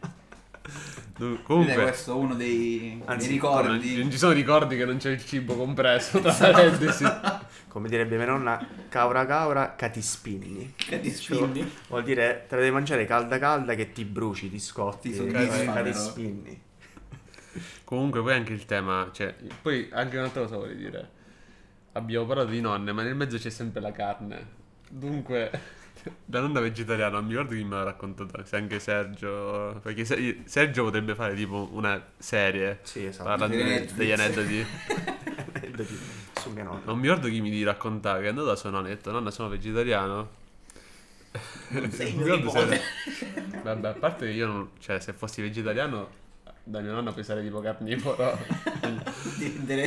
Comunque... 1.43 1.73
questo 1.73 2.11
è 2.11 2.15
uno 2.15 2.35
dei, 2.35 3.01
Anzi, 3.05 3.27
dei 3.27 3.37
Non, 3.39 3.51
ricordi. 3.63 3.97
non 3.97 4.11
ci 4.11 4.17
sono 4.17 4.31
ricordi 4.31 4.77
che 4.77 4.85
non 4.85 4.97
c'è 4.97 5.09
il 5.09 5.25
cibo 5.25 5.55
compreso, 5.55 6.19
tra 6.21 6.31
parentesi. 6.31 7.03
Come 7.69 7.87
direbbe 7.87 8.17
mia 8.17 8.25
nonna, 8.25 8.65
caura 8.89 9.25
caura, 9.25 9.75
catispinni. 9.75 10.73
Che 10.75 10.99
ti 10.99 11.11
spingi? 11.11 11.71
Vuol 11.87 12.03
dire, 12.03 12.45
te 12.49 12.55
la 12.55 12.61
devi 12.61 12.73
mangiare 12.73 13.05
calda 13.05 13.37
calda 13.37 13.75
che 13.75 13.91
ti 13.91 14.03
bruci, 14.05 14.49
ti 14.49 14.59
scotti. 14.59 15.11
Ti 15.11 15.27
catispinni. 15.65 16.61
Comunque 17.83 18.21
poi 18.21 18.33
anche 18.33 18.53
il 18.53 18.65
tema, 18.65 19.09
cioè, 19.11 19.35
poi 19.61 19.87
anche 19.91 20.17
un'altra 20.17 20.41
cosa 20.41 20.57
volevo 20.57 20.77
dire. 20.79 21.09
Abbiamo 21.93 22.25
parlato 22.25 22.49
di 22.49 22.61
nonne, 22.61 22.91
ma 22.91 23.03
nel 23.03 23.15
mezzo 23.15 23.37
c'è 23.37 23.49
sempre 23.49 23.81
la 23.81 23.91
carne. 23.91 24.57
Dunque, 24.89 25.51
da 26.25 26.39
nonna 26.39 26.59
vegetariana, 26.59 27.17
non 27.17 27.25
mi 27.25 27.31
ricordo 27.31 27.53
chi 27.55 27.63
me 27.63 27.75
l'ha 27.75 27.83
raccontato, 27.83 28.43
se 28.45 28.55
anche 28.55 28.79
Sergio, 28.79 29.79
perché 29.81 30.05
Se- 30.05 30.41
Sergio 30.45 30.83
potrebbe 30.85 31.13
fare 31.15 31.35
tipo 31.35 31.69
una 31.71 32.03
serie 32.17 32.79
Sì, 32.83 33.05
esatto. 33.05 33.27
parlando 33.29 33.55
degli 33.93 34.11
aneddoti. 34.11 34.65
Su 36.49 36.55
mia 36.55 36.63
nonna. 36.63 36.81
Non 36.85 36.97
mi 36.97 37.07
ricordo 37.07 37.27
chi 37.27 37.41
mi 37.41 37.49
di 37.49 37.63
raccontare 37.63 38.19
che 38.21 38.25
è 38.25 38.29
andato 38.29 38.47
da 38.47 38.55
sua 38.55 38.69
nonna 38.71 38.87
e 38.87 38.91
ha 38.91 38.95
detto 38.95 39.11
nonna 39.11 39.31
sono 39.31 39.49
vegetariano. 39.49 40.29
Non 41.69 41.91
sei 41.91 42.13
mi 42.17 42.23
ricordo 42.23 42.49
se- 42.49 42.81
Vabbè, 43.63 43.87
a 43.87 43.93
parte 43.93 44.25
che 44.25 44.31
io 44.31 44.47
non, 44.47 44.69
cioè 44.79 44.99
se 44.99 45.13
fossi 45.13 45.41
vegetariano 45.41 46.17
da 46.63 46.81
mia 46.81 46.91
nonna 46.91 47.11
puoi 47.11 47.23
sarei 47.23 47.43
tipo 47.43 47.61
carnivoro. 47.61 48.37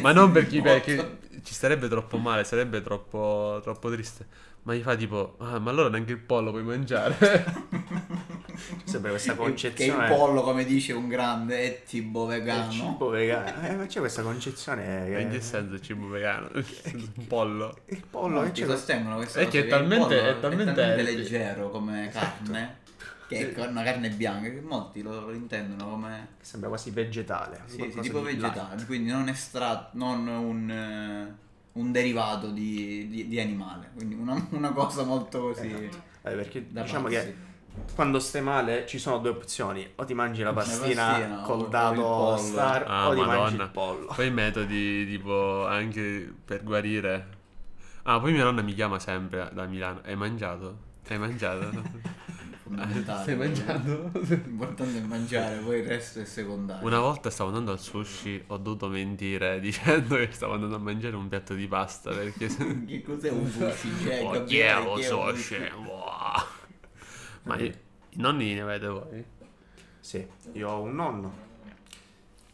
Ma 0.00 0.12
non 0.12 0.33
per 0.33 0.47
chi 0.47 0.61
perché 0.61 1.19
ci 1.42 1.54
starebbe 1.54 1.88
troppo 1.88 2.19
male, 2.19 2.45
sarebbe 2.45 2.83
troppo, 2.83 3.61
troppo 3.62 3.90
triste. 3.90 4.26
Ma 4.64 4.75
gli 4.75 4.83
fa 4.83 4.95
tipo, 4.95 5.35
ah, 5.38 5.59
ma 5.59 5.71
allora 5.71 5.88
neanche 5.88 6.12
il 6.12 6.19
pollo 6.19 6.50
puoi 6.50 6.62
mangiare. 6.62 7.16
Sempre 8.85 9.11
questa 9.11 9.33
Che 9.35 9.38
il 9.40 9.47
concezione. 9.47 10.09
pollo, 10.09 10.42
come 10.42 10.64
dice 10.64 10.92
un 10.92 11.09
grande, 11.09 11.59
è 11.61 11.83
cibo 11.87 12.26
del 12.26 12.40
vegano. 12.40 12.71
cibo 12.71 13.09
vegano. 13.09 13.66
Eh, 13.66 13.75
ma 13.76 13.87
c'è 13.87 14.00
questa 14.00 14.23
concezione 14.23 15.07
in 15.09 15.28
che 15.31 15.37
che 15.37 15.40
senso 15.40 15.75
il 15.75 15.83
cibo 15.83 16.09
vegano? 16.09 16.49
Un 16.54 17.26
pollo. 17.26 17.76
il 17.87 18.02
pollo 18.09 18.38
che 18.40 18.45
Molti 18.47 18.61
c'è 18.62 18.66
sostengono 18.66 19.16
questa 19.16 19.40
È 19.40 19.45
cosa, 19.45 19.50
che 19.57 19.61
è 19.61 19.64
il 19.64 19.71
talmente- 19.71 20.16
pollo 20.19 20.28
è 20.31 20.40
talmente 20.40 20.81
healthy. 20.83 21.16
leggero 21.16 21.71
come 21.71 22.09
carne, 22.12 22.76
che 23.28 23.52
è 23.54 23.66
una 23.66 23.83
carne 23.83 24.11
bianca, 24.11 24.49
che 24.50 24.61
molti 24.61 25.02
lo, 25.02 25.21
lo 25.26 25.33
intendono 25.33 25.90
come 25.90 26.28
sembra 26.40 26.69
quasi 26.69 26.90
vegetale. 26.90 27.62
sì, 27.66 27.90
sì, 27.92 28.00
tipo 28.00 28.19
di 28.19 28.25
vegetale, 28.35 28.85
quindi 28.85 29.11
non 29.11 29.28
estratto, 29.28 29.97
non 29.97 30.26
un, 30.26 30.71
eh, 30.71 31.35
un 31.73 31.92
derivato 31.92 32.50
di, 32.50 33.09
di- 33.09 33.28
di 33.28 33.40
animale, 33.40 33.90
quindi 33.95 34.14
una, 34.14 34.35
una 34.50 34.73
cosa 34.73 35.02
molto 35.04 35.40
così 35.52 35.66
Esatto. 35.73 36.11
Eh, 36.25 36.35
perché 36.35 36.66
da 36.71 36.83
diciamo 36.83 37.09
pazzi. 37.09 37.14
che 37.16 37.35
quando 37.95 38.19
stai 38.19 38.43
male 38.43 38.87
ci 38.87 38.99
sono 38.99 39.19
due 39.19 39.31
opzioni: 39.31 39.87
o 39.97 40.05
ti 40.05 40.14
mangi 40.14 40.43
la 40.43 40.52
pastina, 40.52 41.05
pastina 41.07 41.41
col 41.43 41.69
dado 41.69 42.02
pollo. 42.02 42.37
star, 42.37 42.85
Ah, 42.87 43.09
o 43.09 43.14
ti 43.14 43.21
mangi 43.21 43.57
madonna. 43.57 43.64
il 43.64 43.71
pollo. 43.71 44.12
Poi 44.14 44.26
i 44.26 44.31
metodi 44.31 45.07
tipo 45.07 45.67
anche 45.67 46.33
per 46.45 46.62
guarire. 46.64 47.41
Ah, 48.05 48.19
poi 48.21 48.33
mia 48.33 48.45
nonna 48.45 48.62
mi 48.62 48.75
chiama 48.75 48.99
sempre 48.99 49.50
da 49.52 49.64
Milano. 49.67 50.00
Hai 50.05 50.17
mangiato? 50.17 50.91
Hai 51.09 51.19
mangiato? 51.19 51.71
Stai 53.23 53.37
mangiando? 53.37 54.11
L'importante 54.14 54.99
è 54.99 55.02
mangiare, 55.02 55.59
poi 55.59 55.81
il 55.81 55.87
resto 55.87 56.21
è 56.21 56.25
secondario. 56.25 56.87
Una 56.87 57.00
volta 57.00 57.29
stavo 57.29 57.50
andando 57.50 57.73
al 57.73 57.79
sushi, 57.81 58.45
ho 58.47 58.57
dovuto 58.57 58.88
mentire 58.88 59.61
dicendo 59.61 60.17
che 60.17 60.29
stavo 60.31 60.55
andando 60.55 60.76
a 60.76 60.79
mangiare 60.79 61.14
un 61.17 61.29
piatto 61.29 61.52
di 61.55 61.67
pasta 61.67 62.12
perché 62.12 62.49
se... 62.49 62.85
Che 62.87 63.02
cos'è 63.02 63.31
un 63.31 63.47
sushi? 63.47 63.91
Cioè, 64.02 64.21
Oh, 64.25 64.45
yeah, 64.47 64.79
lo 64.81 64.93
un- 64.95 65.37
scemo. 65.37 66.05
Ma 67.44 67.56
io, 67.56 67.66
I 68.11 68.18
nonni 68.20 68.54
ne 68.54 68.61
avete 68.61 68.87
voi? 68.87 69.25
Sì, 70.00 70.26
io 70.52 70.68
ho 70.68 70.82
un 70.82 70.94
nonno. 70.94 71.34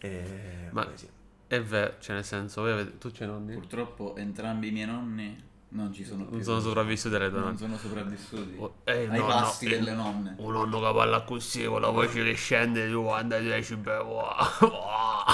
E... 0.01 0.69
Ma- 0.71 0.85
poi 0.85 0.97
sì. 0.97 1.09
È 1.47 1.63
vero, 1.63 1.95
cioè 1.99 2.15
nel 2.15 2.25
senso, 2.25 2.61
voi 2.61 2.73
avete... 2.73 2.99
tu 2.99 3.11
c'hai 3.11 3.27
nonni? 3.27 3.55
Purtroppo 3.55 4.17
entrambi 4.17 4.69
i 4.69 4.71
miei 4.71 4.87
nonni 4.87 5.47
non 5.71 5.93
ci 5.93 6.05
sono 6.05 6.25
più. 6.25 6.35
Non 6.35 6.43
sono 6.43 6.61
sopravvissuti 6.61 7.15
alle 7.15 7.31
tue 7.31 7.41
Non 7.41 7.57
sono 7.57 7.77
sopravvissuti. 7.77 8.55
Oh, 8.59 8.77
eh, 8.85 9.07
Ai 9.09 9.19
no, 9.19 9.27
pasti 9.27 9.67
no, 9.67 9.73
eh, 9.73 9.79
delle 9.79 9.93
nonne. 9.93 10.35
Un 10.39 10.53
nonno 10.53 10.79
che 10.81 10.93
parla 10.95 11.23
così 11.23 11.65
con 11.65 11.81
la 11.81 11.89
voce 11.89 12.23
che 12.23 12.35
scende 12.35 12.91
tu 12.91 13.03
quando 13.03 13.39
dici 13.39 13.77
beh, 13.77 13.97
wow, 13.97 14.35
wow, 14.61 15.25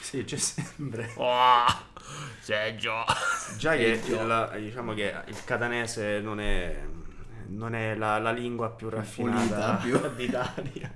Sì, 0.00 0.24
c'è 0.24 0.36
sempre. 0.36 1.12
wow, 1.16 1.66
Sergio. 2.40 3.04
Già 3.58 3.74
che 3.76 4.00
il, 4.04 4.62
diciamo 4.62 4.94
che 4.94 5.14
il 5.26 5.44
catanese 5.44 6.20
non 6.20 6.38
è, 6.40 6.86
non 7.48 7.74
è 7.74 7.94
la, 7.94 8.18
la 8.18 8.32
lingua 8.32 8.70
più 8.70 8.88
raffinata 8.88 9.74
più. 9.76 9.98
d'Italia. 10.16 10.92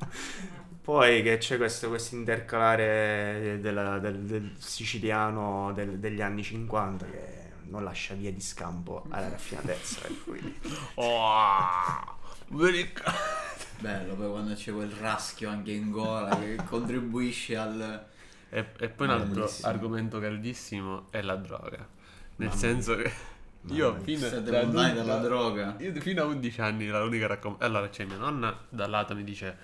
Poi 0.82 1.22
che 1.22 1.36
c'è 1.38 1.56
questo, 1.58 1.88
questo 1.88 2.14
intercalare 2.14 3.58
della- 3.60 3.98
del, 3.98 4.20
del 4.20 4.54
siciliano 4.58 5.72
del- 5.74 5.98
degli 5.98 6.22
anni 6.22 6.42
50 6.42 7.04
che 7.06 7.36
non 7.64 7.84
lascia 7.84 8.14
via 8.14 8.32
di 8.32 8.40
scampo 8.40 9.04
alla 9.10 9.28
raffinatezza. 9.28 10.00
vedi 12.48 12.92
qua. 12.92 13.12
Bello, 13.80 14.14
poi 14.14 14.30
quando 14.30 14.54
c'è 14.54 14.72
quel 14.72 14.90
raschio 14.90 15.50
anche 15.50 15.72
in 15.72 15.90
gola 15.90 16.36
che 16.38 16.56
contribuisce 16.64 17.56
al... 17.56 18.06
E, 18.50 18.66
e 18.78 18.88
poi 18.88 19.06
un 19.06 19.12
altro 19.12 19.48
argomento 19.62 20.18
caldissimo 20.18 21.06
è 21.10 21.20
la 21.22 21.36
droga. 21.36 21.86
Nel 22.36 22.48
Mamma 22.48 22.60
senso 22.60 22.96
che 22.96 23.12
io 23.66 23.98
fino, 24.02 24.28
dalla 24.28 25.18
droga. 25.18 25.76
io 25.78 25.92
fino 26.00 26.22
a 26.22 26.26
11 26.26 26.60
anni 26.60 26.86
la 26.86 27.02
unica 27.02 27.26
raccomandazione. 27.26 27.76
Allora 27.76 27.90
c'è 27.90 28.04
mia 28.04 28.16
nonna 28.16 28.56
dal 28.68 28.88
lato 28.88 29.14
mi 29.14 29.24
dice 29.24 29.56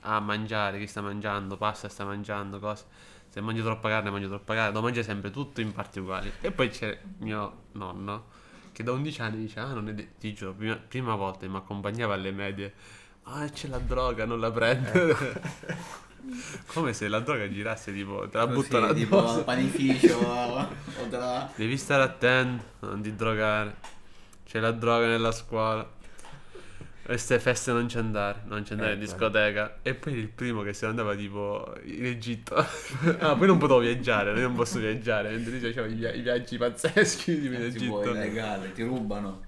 a 0.00 0.20
mangiare, 0.20 0.78
chi 0.78 0.86
sta 0.86 1.00
mangiando, 1.00 1.56
pasta 1.56 1.88
sta 1.88 2.04
mangiando, 2.04 2.58
cose. 2.58 2.84
Se 3.28 3.40
mangio 3.40 3.62
troppa 3.62 3.88
carne, 3.88 4.10
mangio 4.10 4.28
troppa 4.28 4.54
carne, 4.54 4.70
devo 4.70 4.82
mangiare 4.82 5.06
sempre 5.06 5.30
tutto 5.30 5.60
in 5.60 5.72
parti 5.72 5.98
uguali. 5.98 6.32
E 6.40 6.50
poi 6.50 6.68
c'è 6.70 6.98
mio 7.18 7.64
nonno 7.72 8.26
che 8.72 8.82
da 8.82 8.92
11 8.92 9.20
anni 9.22 9.36
dice: 9.38 9.60
Ah, 9.60 9.72
non 9.72 9.88
è 9.88 9.94
de- 9.94 10.12
ti 10.18 10.32
giuro, 10.32 10.54
prima, 10.54 10.76
prima 10.76 11.14
volta 11.14 11.40
che 11.40 11.48
mi 11.48 11.56
accompagnava 11.56 12.14
alle 12.14 12.32
medie. 12.32 12.72
Ah, 13.24 13.48
c'è 13.48 13.68
la 13.68 13.78
droga, 13.78 14.24
non 14.24 14.40
la 14.40 14.50
prendere. 14.50 15.42
Come 16.72 16.92
se 16.92 17.08
la 17.08 17.20
droga 17.20 17.48
girasse 17.50 17.92
tipo, 17.92 18.28
te 18.28 18.38
la 18.38 18.46
Così, 18.46 18.54
buttano 18.56 18.92
tipo 18.92 19.18
addosso. 19.18 19.38
al 19.38 19.44
panificio 19.44 20.16
o 20.18 21.08
tra... 21.08 21.50
Devi 21.54 21.76
stare 21.76 22.02
attento, 22.02 22.64
non 22.80 23.00
ti 23.02 23.14
drogare. 23.14 23.74
C'è 24.44 24.60
la 24.60 24.72
droga 24.72 25.06
nella 25.06 25.32
scuola. 25.32 25.96
Queste 27.02 27.38
feste 27.40 27.72
non 27.72 27.86
c'è 27.86 27.98
andare, 28.00 28.42
non 28.44 28.62
c'è 28.64 28.72
andare 28.72 28.92
in 28.92 28.98
Eh, 28.98 29.00
discoteca. 29.00 29.78
E 29.80 29.94
poi 29.94 30.12
il 30.12 30.28
primo 30.28 30.60
che 30.62 30.74
se 30.74 30.84
ne 30.84 30.90
andava 30.90 31.14
tipo 31.14 31.74
in 31.84 32.04
Egitto. 32.04 32.54
ah, 33.20 33.34
poi 33.34 33.46
non 33.46 33.56
potevo 33.56 33.78
viaggiare, 33.78 34.32
io 34.34 34.42
non 34.46 34.54
posso 34.54 34.78
viaggiare. 34.78 35.30
Mentre 35.30 35.52
lui 35.52 35.60
faceva 35.60 35.86
i, 35.86 35.94
via- 35.94 36.12
i 36.12 36.20
viaggi 36.20 36.58
pazzeschi 36.58 37.40
tipo 37.40 37.54
in 37.54 37.72
Si 37.72 37.86
può, 37.86 38.00
è 38.00 38.08
Egitto. 38.08 38.14
illegale, 38.14 38.72
ti 38.72 38.82
rubano. 38.82 39.40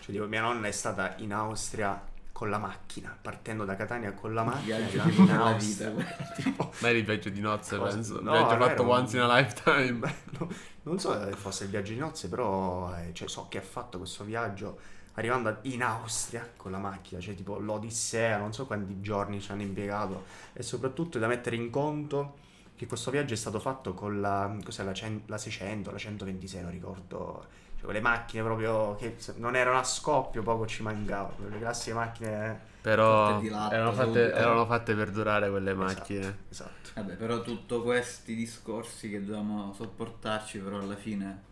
Cioè, 0.00 0.12
tipo, 0.14 0.26
mia 0.26 0.40
nonna 0.40 0.66
è 0.66 0.72
stata 0.72 1.14
in 1.18 1.32
Austria 1.32 2.02
con 2.34 2.50
la 2.50 2.58
macchina, 2.58 3.16
partendo 3.22 3.64
da 3.64 3.76
Catania 3.76 4.12
con 4.12 4.34
la 4.34 4.42
macchina. 4.42 4.76
Viaggio 4.78 5.00
arrivando 5.02 5.30
in 5.32 5.38
Austria. 5.38 5.90
vita. 5.90 6.34
Tipo, 6.34 6.72
Ma 6.80 6.88
era 6.88 6.98
il 6.98 7.04
viaggio 7.04 7.28
di 7.28 7.40
nozze, 7.40 7.76
Cosa? 7.76 7.94
penso. 7.94 8.20
No, 8.20 8.32
viaggio 8.32 8.56
fatto 8.64 8.82
un- 8.82 8.88
once 8.88 9.16
in 9.16 9.22
a 9.22 9.38
lifetime. 9.38 10.14
no, 10.40 10.48
non 10.82 10.98
so 10.98 11.12
se 11.24 11.30
fosse 11.36 11.62
il 11.62 11.70
viaggio 11.70 11.92
di 11.92 11.98
nozze, 12.00 12.28
però 12.28 12.92
eh, 12.98 13.14
cioè, 13.14 13.28
so 13.28 13.46
che 13.48 13.58
ha 13.58 13.62
fatto 13.62 13.98
questo 13.98 14.24
viaggio 14.24 14.78
arrivando 15.14 15.58
in 15.62 15.84
Austria 15.84 16.50
con 16.56 16.72
la 16.72 16.78
macchina, 16.78 17.20
cioè 17.20 17.36
tipo 17.36 17.56
l'Odissea, 17.60 18.36
non 18.36 18.52
so 18.52 18.66
quanti 18.66 19.00
giorni 19.00 19.40
ci 19.40 19.52
hanno 19.52 19.62
impiegato 19.62 20.24
e 20.54 20.64
soprattutto 20.64 21.18
è 21.18 21.20
da 21.20 21.28
mettere 21.28 21.54
in 21.54 21.70
conto 21.70 22.34
che 22.74 22.86
questo 22.86 23.12
viaggio 23.12 23.32
è 23.34 23.36
stato 23.36 23.60
fatto 23.60 23.94
con 23.94 24.20
la, 24.20 24.52
cos'è, 24.64 24.82
la, 24.82 24.92
cen- 24.92 25.22
la 25.26 25.38
600, 25.38 25.92
la 25.92 25.98
126, 25.98 26.62
non 26.62 26.72
ricordo, 26.72 27.46
quelle 27.84 28.00
macchine 28.00 28.42
proprio 28.42 28.94
che 28.96 29.16
non 29.36 29.56
erano 29.56 29.78
a 29.78 29.84
scoppio, 29.84 30.42
poco 30.42 30.66
ci 30.66 30.82
mancava, 30.82 31.32
le 31.48 31.58
classiche 31.58 31.94
macchine... 31.94 32.72
Però 32.84 33.40
latte, 33.42 33.74
erano 33.74 33.92
fatte, 33.92 34.32
erano 34.32 34.66
fatte 34.66 34.94
per 34.94 35.10
durare 35.10 35.48
quelle 35.48 35.70
Esatto, 35.70 35.86
macchine. 35.86 36.38
Esatto. 36.50 36.90
Vabbè, 36.94 37.14
però 37.14 37.40
tutti 37.40 37.80
questi 37.80 38.34
discorsi 38.34 39.08
che 39.08 39.24
dovevamo 39.24 39.72
sopportarci, 39.72 40.58
però 40.58 40.80
alla 40.80 40.94
fine 40.96 41.42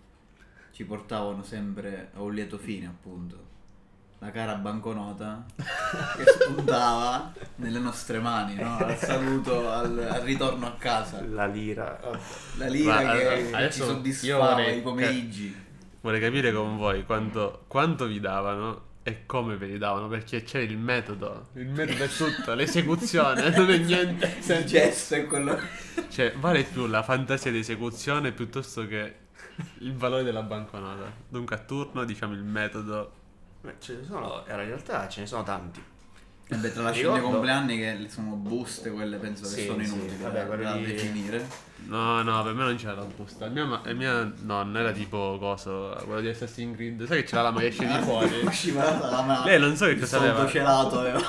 ci 0.72 0.84
portavano 0.84 1.42
sempre 1.42 2.10
a 2.14 2.20
un 2.20 2.34
lieto 2.34 2.58
fine, 2.58 2.86
appunto. 2.86 3.50
La 4.18 4.30
cara 4.30 4.54
banconota 4.56 5.44
che 5.56 6.24
spuntava 6.38 7.32
nelle 7.56 7.78
nostre 7.78 8.18
mani, 8.20 8.54
no? 8.54 8.76
Al 8.76 8.96
saluto, 8.98 9.70
al, 9.70 9.98
al 9.98 10.20
ritorno 10.20 10.66
a 10.66 10.74
casa. 10.78 11.24
La 11.24 11.46
lira. 11.46 11.98
La 12.58 12.66
lira 12.68 12.92
Ma, 12.94 13.00
che 13.00 13.26
allora, 13.26 13.56
adesso 13.56 13.72
ci 13.72 13.78
io 13.80 13.86
soddisfava 13.86 14.48
vorrei- 14.54 14.78
i 14.78 14.80
pomeriggi. 14.82 15.60
Vorrei 16.02 16.20
capire 16.20 16.52
con 16.52 16.76
voi 16.76 17.04
quanto, 17.04 17.64
quanto 17.68 18.06
vi 18.06 18.20
davano 18.20 18.90
e 19.04 19.24
come 19.26 19.56
ve 19.56 19.66
li 19.66 19.78
davano, 19.78 20.08
perché 20.08 20.42
c'è 20.42 20.58
il 20.60 20.76
metodo. 20.76 21.48
Il 21.54 21.68
metodo 21.68 22.04
è 22.04 22.08
tutto, 22.08 22.54
l'esecuzione, 22.54 23.50
non 23.50 23.70
è 23.70 23.78
niente. 23.78 24.36
Il 24.46 24.64
gesto 24.64 25.14
è 25.14 25.26
quello... 25.26 25.58
Cioè, 26.08 26.34
vale 26.36 26.64
più 26.64 26.86
la 26.86 27.02
fantasia 27.02 27.50
di 27.50 27.58
esecuzione 27.58 28.32
piuttosto 28.32 28.86
che 28.86 29.14
il 29.78 29.94
valore 29.94 30.22
della 30.24 30.42
banconota. 30.42 31.10
Dunque 31.28 31.56
a 31.56 31.58
turno 31.60 32.04
diciamo 32.04 32.34
il 32.34 32.42
metodo. 32.44 33.12
Beh, 33.62 33.76
ce 33.78 33.96
ne 33.96 34.04
sono, 34.04 34.42
in 34.48 34.56
realtà 34.56 35.08
ce 35.08 35.20
ne 35.20 35.26
sono 35.26 35.42
tanti. 35.44 35.82
Vabbè, 36.48 36.72
tra 36.72 36.82
la 36.82 36.90
Ricordo- 36.90 37.16
scena 37.16 37.32
compleanni 37.32 37.78
che 37.78 38.06
sono 38.08 38.34
buste, 38.34 38.90
quelle 38.90 39.16
penso 39.18 39.42
che 39.44 39.60
Sì, 39.60 39.66
sono 39.66 39.82
sì, 39.84 39.92
inutili 39.94 40.16
vabbè, 40.22 40.46
da, 40.46 40.56
da 40.56 40.76
di- 40.76 40.84
definire. 40.84 41.48
No, 41.86 42.22
no, 42.22 42.42
per 42.42 42.54
me 42.54 42.64
non 42.64 42.76
c'era 42.76 42.94
la 42.94 43.04
busta. 43.04 43.48
Mia, 43.48 43.64
ma- 43.64 43.82
e 43.84 43.92
mia 43.92 44.30
nonna 44.42 44.80
era 44.80 44.92
tipo 44.92 45.36
coso, 45.38 45.94
quello 46.04 46.20
di 46.20 46.28
Assassin's 46.28 46.74
Creed. 46.76 47.06
Sai 47.06 47.18
che 47.18 47.24
c'era 47.24 47.42
la 47.42 47.48
lama 47.48 47.60
che 47.60 47.66
esce 47.66 47.86
di 47.86 47.98
fuori? 48.02 48.30
Scivolata 48.50 49.10
la 49.10 49.22
mano. 49.22 49.44
Lei 49.44 49.60
non 49.60 49.76
so 49.76 49.86
che 49.86 49.98
cosa 49.98 50.16
aveva. 50.18 50.46
celato 50.48 51.00
aveva. 51.00 51.20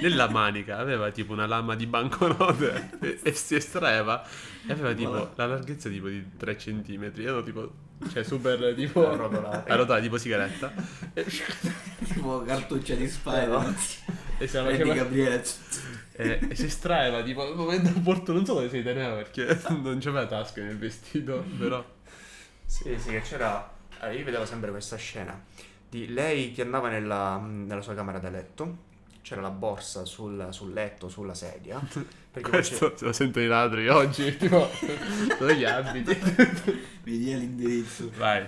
Nella 0.00 0.28
manica 0.28 0.78
aveva 0.78 1.10
tipo 1.10 1.32
una 1.32 1.46
lama 1.46 1.74
di 1.74 1.86
banconote 1.86 2.90
e, 3.00 3.18
e 3.22 3.32
si 3.32 3.54
estraeva 3.56 4.24
e 4.66 4.72
aveva 4.72 4.92
tipo 4.94 5.30
la 5.34 5.46
larghezza 5.46 5.88
tipo 5.88 6.08
di 6.08 6.24
3 6.36 6.56
cm. 6.56 7.12
Ero 7.16 7.42
tipo, 7.42 7.70
cioè 8.10 8.22
super 8.22 8.74
tipo 8.76 9.10
Arrotolata. 9.10 9.72
arrotolata 9.72 10.02
tipo 10.02 10.18
sigaretta. 10.18 10.72
E, 11.14 11.24
tipo 12.06 12.42
cartuccia 12.46 12.94
di 12.94 13.08
Spider-Man. 13.08 13.76
e 14.38 14.46
se 14.46 14.56
la 14.58 14.64
Freddy 14.66 14.78
faceva 14.82 14.94
Gabriele. 14.94 15.44
E, 16.22 16.48
e 16.50 16.54
si 16.54 16.66
estraeva 16.66 17.22
tipo 17.22 17.42
al 17.42 17.54
momento 17.54 17.88
opportuno. 17.88 18.38
Non 18.38 18.46
so 18.46 18.54
dove 18.54 18.68
si 18.68 18.82
teneva 18.82 19.14
perché 19.14 19.60
non 19.70 19.98
c'aveva 20.00 20.26
tasche 20.26 20.62
nel 20.62 20.78
vestito, 20.78 21.44
però. 21.58 21.84
Sì, 22.64 22.96
sì, 22.98 23.10
che 23.10 23.20
c'era. 23.20 23.70
allora, 23.98 24.18
io 24.18 24.24
vedevo 24.24 24.46
sempre 24.46 24.70
questa 24.70 24.96
scena 24.96 25.38
di 25.88 26.12
lei 26.12 26.52
che 26.52 26.62
andava 26.62 26.88
nella, 26.88 27.36
nella 27.38 27.82
sua 27.82 27.94
camera 27.94 28.18
da 28.18 28.30
letto. 28.30 28.90
C'era 29.22 29.40
la 29.40 29.50
borsa 29.50 30.04
sul, 30.04 30.48
sul 30.50 30.72
letto, 30.72 31.08
sulla 31.08 31.34
sedia. 31.34 31.80
Questo 32.40 32.94
se 32.96 33.04
lo 33.04 33.12
sentono 33.12 33.44
i 33.44 33.48
ladri 33.48 33.88
oggi, 33.88 34.34
tipo, 34.38 34.68
dove 35.38 35.56
gli 35.56 35.64
abiti? 35.64 36.18
Mi 37.04 37.18
dia 37.18 37.36
l'indirizzo. 37.36 38.10
Vai. 38.16 38.46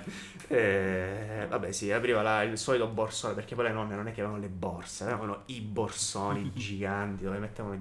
Eh, 0.48 1.46
vabbè, 1.48 1.72
sì, 1.72 1.90
apriva 1.90 2.22
la- 2.22 2.42
il 2.42 2.58
solito 2.58 2.86
borsone, 2.86 3.34
perché 3.34 3.54
poi 3.54 3.64
le 3.64 3.72
nonne 3.72 3.94
non 3.96 4.08
è 4.08 4.12
che 4.12 4.20
avevano 4.20 4.40
le 4.40 4.48
borse, 4.48 5.04
avevano 5.04 5.42
i 5.46 5.60
borsoni 5.60 6.52
giganti 6.54 7.24
dove 7.24 7.38
mettevano... 7.38 7.80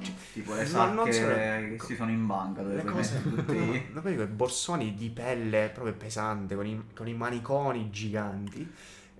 cioè, 0.00 0.12
Tipo 0.32 0.54
le 0.54 0.68
No, 0.68 0.92
non 0.92 1.12
sacche 1.12 1.12
solo- 1.12 1.34
che 1.34 1.78
si 1.84 1.96
sono 1.96 2.10
in 2.10 2.26
banca 2.26 2.62
dove 2.62 2.76
le 2.76 2.84
cose... 2.84 3.22
tutti. 3.22 3.88
No, 3.92 4.00
poi 4.02 4.14
quei 4.14 4.26
borsoni 4.26 4.94
di 4.94 5.10
pelle 5.10 5.70
proprio 5.72 5.94
pesante, 5.94 6.54
con 6.54 6.66
i, 6.66 6.82
con 6.94 7.06
i 7.08 7.14
maniconi 7.14 7.90
giganti. 7.90 8.72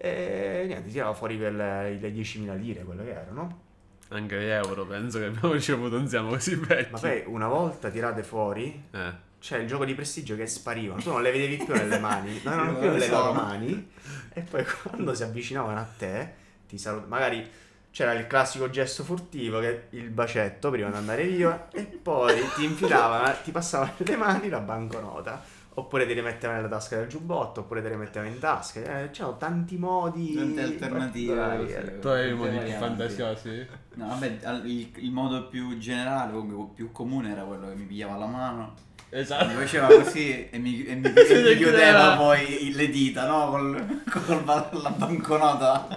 E 0.02 0.64
niente, 0.66 0.90
tirava 0.90 1.12
fuori 1.12 1.36
quelle, 1.36 1.90
le 1.98 2.10
10.000 2.10 2.56
lire, 2.58 2.82
quello 2.84 3.02
che 3.04 3.10
erano. 3.10 3.60
Anche 4.08 4.40
gli 4.40 4.46
euro, 4.48 4.86
penso 4.86 5.18
che 5.18 5.26
abbiamo 5.26 5.52
ricevuto, 5.52 5.96
non 5.96 6.08
siamo 6.08 6.30
così 6.30 6.54
vecchi. 6.54 6.92
Ma 6.92 6.98
poi 6.98 7.22
una 7.26 7.48
volta 7.48 7.90
tirate 7.90 8.22
fuori, 8.22 8.82
Eh. 8.90 9.12
c'è 9.38 9.58
il 9.58 9.66
gioco 9.68 9.84
di 9.84 9.94
prestigio 9.94 10.36
che 10.36 10.46
sparivano. 10.46 11.02
Tu 11.02 11.10
non 11.10 11.20
le 11.22 11.30
vedevi 11.30 11.56
più 11.58 11.74
nelle 11.74 11.98
mani, 11.98 12.40
non 12.42 12.52
erano 12.54 12.70
Non 12.72 12.80
più 12.80 12.88
le 12.88 12.94
nelle 12.94 13.04
so. 13.06 13.12
loro 13.12 13.32
mani. 13.34 13.90
E 14.32 14.40
poi 14.40 14.64
quando 14.82 15.14
si 15.14 15.22
avvicinavano 15.22 15.78
a 15.78 15.86
te, 15.98 16.32
ti 16.66 16.78
salut- 16.78 17.06
magari 17.06 17.46
c'era 17.92 18.12
il 18.12 18.26
classico 18.26 18.70
gesto 18.70 19.04
furtivo 19.04 19.60
che 19.60 19.88
il 19.90 20.08
bacetto 20.10 20.70
prima 20.70 20.88
di 20.88 20.96
andare 20.96 21.26
via 21.26 21.68
e 21.72 21.82
poi 21.82 22.40
ti 22.54 22.64
infilavano, 22.64 23.34
ti 23.44 23.50
passavano 23.50 23.92
nelle 23.98 24.16
mani 24.16 24.48
la 24.48 24.60
banconota. 24.60 25.58
Oppure 25.80 26.06
ti 26.06 26.12
rimettevano 26.12 26.60
nella 26.60 26.68
tasca 26.70 26.96
del 26.96 27.06
giubbotto, 27.08 27.60
oppure 27.60 27.80
ti 27.80 27.88
rimettevano 27.88 28.30
in 28.30 28.38
tasca. 28.38 28.80
Eh, 29.00 29.10
c'erano 29.10 29.38
tanti 29.38 29.78
modi. 29.78 30.34
Tante 30.34 30.60
alternative, 30.62 31.94
eh. 31.94 31.98
Tu 32.00 32.08
avevi 32.08 32.34
modi 32.34 32.58
più 32.58 32.72
fantasiosi? 32.72 33.66
No, 33.94 34.06
vabbè, 34.08 34.38
il, 34.64 34.90
il 34.96 35.10
modo 35.10 35.48
più 35.48 35.78
generale, 35.78 36.32
comunque 36.32 36.74
più 36.74 36.92
comune 36.92 37.32
era 37.32 37.42
quello 37.44 37.68
che 37.68 37.74
mi 37.76 37.84
pigliava 37.84 38.16
la 38.16 38.26
mano, 38.26 38.74
mi 39.10 39.18
Esatto. 39.18 39.48
faceva 39.48 39.86
così 39.86 40.50
e 40.50 40.58
mi, 40.58 40.84
e 40.84 40.94
mi- 40.96 41.12
e 41.12 41.42
mi 41.48 41.56
chiudeva. 41.56 42.16
poi 42.16 42.72
le 42.74 42.90
dita, 42.90 43.26
no? 43.26 43.48
Col, 43.48 44.02
col 44.26 44.44
la 44.44 44.90
banconota 44.90 45.88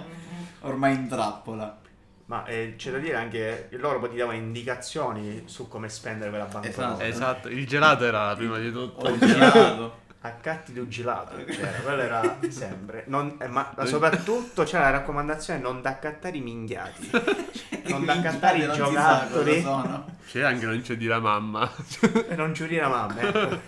ormai 0.60 0.94
in 0.94 1.08
trappola. 1.08 1.78
Ma 2.26 2.46
eh, 2.46 2.74
c'è 2.78 2.90
da 2.90 2.98
dire 2.98 3.16
anche 3.16 3.66
che 3.70 3.76
loro 3.76 3.98
poi 3.98 4.10
ti 4.10 4.16
davano 4.16 4.38
indicazioni 4.38 5.42
su 5.44 5.68
come 5.68 5.88
spendere 5.90 6.30
quella 6.30 6.44
banconota. 6.46 6.68
Esatto. 6.70 7.02
Esatto, 7.02 7.48
il 7.48 7.66
gelato 7.66 8.04
era 8.04 8.34
prima 8.34 8.58
di 8.58 8.72
tutto. 8.72 9.08
Il 9.08 9.18
gelato. 9.18 10.02
Accatti 10.20 10.72
di 10.72 10.78
un 10.78 10.88
gelato, 10.88 11.36
c'era, 11.44 11.70
quello 11.82 12.00
era 12.00 12.38
sempre. 12.48 13.04
Non- 13.08 13.36
eh, 13.38 13.46
ma 13.48 13.74
soprattutto 13.84 14.62
c'è 14.62 14.78
la 14.78 14.88
raccomandazione 14.88 15.60
non 15.60 15.82
da 15.82 15.90
accattare 15.90 16.36
i 16.36 16.40
minghiati. 16.40 17.10
Non 17.86 18.06
da 18.06 18.14
accattare 18.14 18.56
i 18.64 18.72
giocattoli. 18.72 19.62
C'è 20.26 20.40
anche 20.40 20.64
non 20.64 20.80
c'è 20.80 20.96
di 20.96 21.04
la 21.04 21.18
mamma. 21.20 21.70
e 22.30 22.34
non 22.34 22.54
giurire 22.54 22.80
a 22.80 22.88
mamma. 22.88 23.20
ecco. 23.20 23.60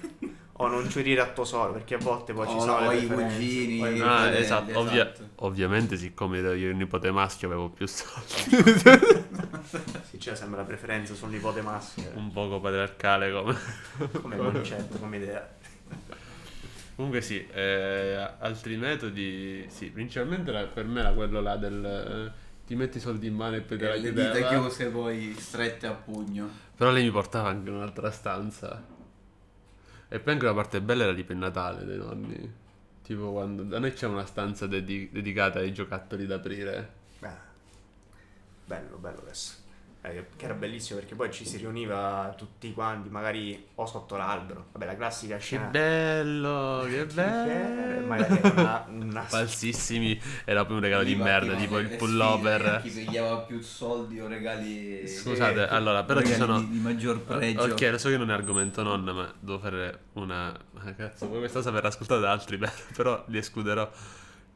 O 0.52 0.68
non 0.68 0.88
giurire 0.88 1.20
a 1.20 1.26
tesoro, 1.26 1.72
perché 1.74 1.96
a 1.96 1.98
volte 1.98 2.32
poi 2.32 2.48
ci 2.48 2.54
O 2.54 2.60
sono 2.60 2.90
i 2.92 3.06
cugini. 3.06 3.78
Poi- 3.78 4.00
Ah, 4.00 4.04
fratelli, 4.20 4.36
esatto, 4.38 4.70
esatto. 4.70 4.78
ovviamente 4.80 5.25
siccome 5.96 6.38
ero 6.38 6.52
io 6.54 6.70
il 6.70 6.76
nipote 6.76 7.10
maschio 7.10 7.48
avevo 7.48 7.68
più 7.70 7.86
soldi. 7.86 9.24
Sì, 10.08 10.16
c'è 10.18 10.34
sempre 10.36 10.58
la 10.58 10.64
preferenza 10.64 11.12
sul 11.14 11.28
nipote 11.30 11.60
maschio. 11.60 12.10
Un 12.14 12.30
poco 12.32 12.60
patriarcale 12.60 13.32
come... 13.32 13.56
Come 14.22 14.36
concetto, 14.36 14.96
come 14.98 15.16
idea. 15.16 15.46
Comunque 16.94 17.20
sì, 17.20 17.44
eh, 17.48 18.14
altri 18.38 18.76
metodi, 18.76 19.66
sì, 19.68 19.90
principalmente 19.90 20.50
era- 20.50 20.64
per 20.66 20.86
me 20.86 21.00
era 21.00 21.12
quello 21.12 21.40
là 21.40 21.56
del... 21.56 21.84
eh, 21.84 22.32
ti 22.66 22.74
metti 22.76 22.96
i 22.98 23.00
soldi 23.00 23.26
in 23.26 23.34
mano 23.34 23.56
e 23.56 23.60
poi 23.60 23.76
te 23.76 23.86
la 23.88 23.94
E 23.94 23.98
le 23.98 24.02
chiudeva. 24.12 24.32
dita 24.34 24.48
chiuse 24.48 24.86
poi 24.88 25.34
strette 25.38 25.86
a 25.86 25.92
pugno. 25.92 26.48
Però 26.76 26.90
lei 26.90 27.02
mi 27.04 27.10
portava 27.10 27.48
anche 27.48 27.68
in 27.68 27.74
un'altra 27.76 28.10
stanza. 28.10 28.82
E 30.08 30.18
poi 30.20 30.32
anche 30.32 30.46
la 30.46 30.54
parte 30.54 30.80
bella 30.80 31.04
era 31.04 31.14
tipo 31.14 31.32
il 31.32 31.38
Natale 31.38 31.84
dei 31.84 31.98
nonni. 31.98 32.52
Tipo 33.06 33.30
quando... 33.30 33.62
Da 33.62 33.78
noi 33.78 33.92
c'è 33.92 34.08
una 34.08 34.26
stanza 34.26 34.66
dedi- 34.66 35.08
dedicata 35.12 35.60
ai 35.60 35.72
giocattoli 35.72 36.26
da 36.26 36.34
aprire. 36.34 36.92
Ah, 37.20 37.38
bello, 38.64 38.96
bello 38.96 39.20
adesso. 39.20 39.62
Eh, 40.08 40.26
che 40.36 40.44
era 40.44 40.54
bellissimo 40.54 41.00
perché 41.00 41.16
poi 41.16 41.32
ci 41.32 41.44
si 41.44 41.56
riuniva 41.56 42.32
tutti 42.36 42.72
quanti, 42.72 43.08
magari 43.08 43.66
o 43.74 43.86
sotto 43.86 44.16
l'albero. 44.16 44.66
Vabbè, 44.72 44.86
la 44.86 44.94
classica 44.96 45.34
Che 45.36 45.42
scena. 45.42 45.64
bello, 45.66 46.84
che 46.88 47.00
Eh, 47.00 47.04
bello. 47.06 48.06
magari 48.06 48.40
una, 48.42 48.84
una 48.90 49.22
Falsissimi, 49.22 50.20
era 50.44 50.64
poi 50.64 50.76
un 50.76 50.82
regalo 50.82 51.02
di 51.02 51.16
merda, 51.16 51.54
tipo 51.56 51.78
il 51.78 51.88
le 51.88 51.96
pullover. 51.96 52.80
Chi 52.82 52.90
pigliava 52.90 53.38
più 53.38 53.60
soldi 53.60 54.20
o 54.20 54.28
regali. 54.28 55.06
Scusate, 55.08 55.62
Eh, 55.62 55.74
allora, 55.74 56.04
però 56.04 56.20
ci 56.22 56.34
sono... 56.34 56.60
Di, 56.60 56.70
di 56.70 56.78
maggior 56.78 57.20
pregio. 57.22 57.62
Ok, 57.62 57.80
lo 57.90 57.98
so 57.98 58.08
che 58.08 58.16
non 58.16 58.30
è 58.30 58.32
argomento 58.32 58.82
nonna, 58.84 59.12
ma 59.12 59.34
devo 59.40 59.58
fare 59.58 59.98
una... 60.12 60.56
Cazzo, 60.96 61.26
poi 61.28 61.38
questa 61.38 61.58
cosa 61.58 61.70
verrà 61.72 61.88
ascoltata 61.88 62.20
da 62.20 62.30
altri, 62.30 62.58
però 62.94 63.24
li 63.26 63.38
escluderò. 63.38 63.90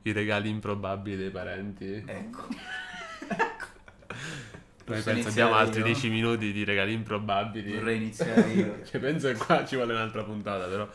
I 0.03 0.13
regali 0.13 0.49
improbabili 0.49 1.17
dei 1.17 1.31
parenti. 1.31 2.03
Ecco. 2.07 2.47
Noi 4.91 5.03
penso 5.03 5.29
abbiamo 5.29 5.55
altri 5.55 5.79
io? 5.81 5.85
10 5.87 6.09
minuti 6.11 6.53
di 6.53 6.65
regali 6.65 6.93
improbabili. 6.93 7.75
Vorrei 7.75 7.97
iniziare 7.97 8.49
io. 8.53 8.81
Che 8.89 8.99
penso 8.99 9.29
che 9.29 9.35
qua 9.37 9.65
ci 9.65 9.77
vuole 9.77 9.93
un'altra 9.95 10.23
puntata, 10.25 10.67
però. 10.67 10.89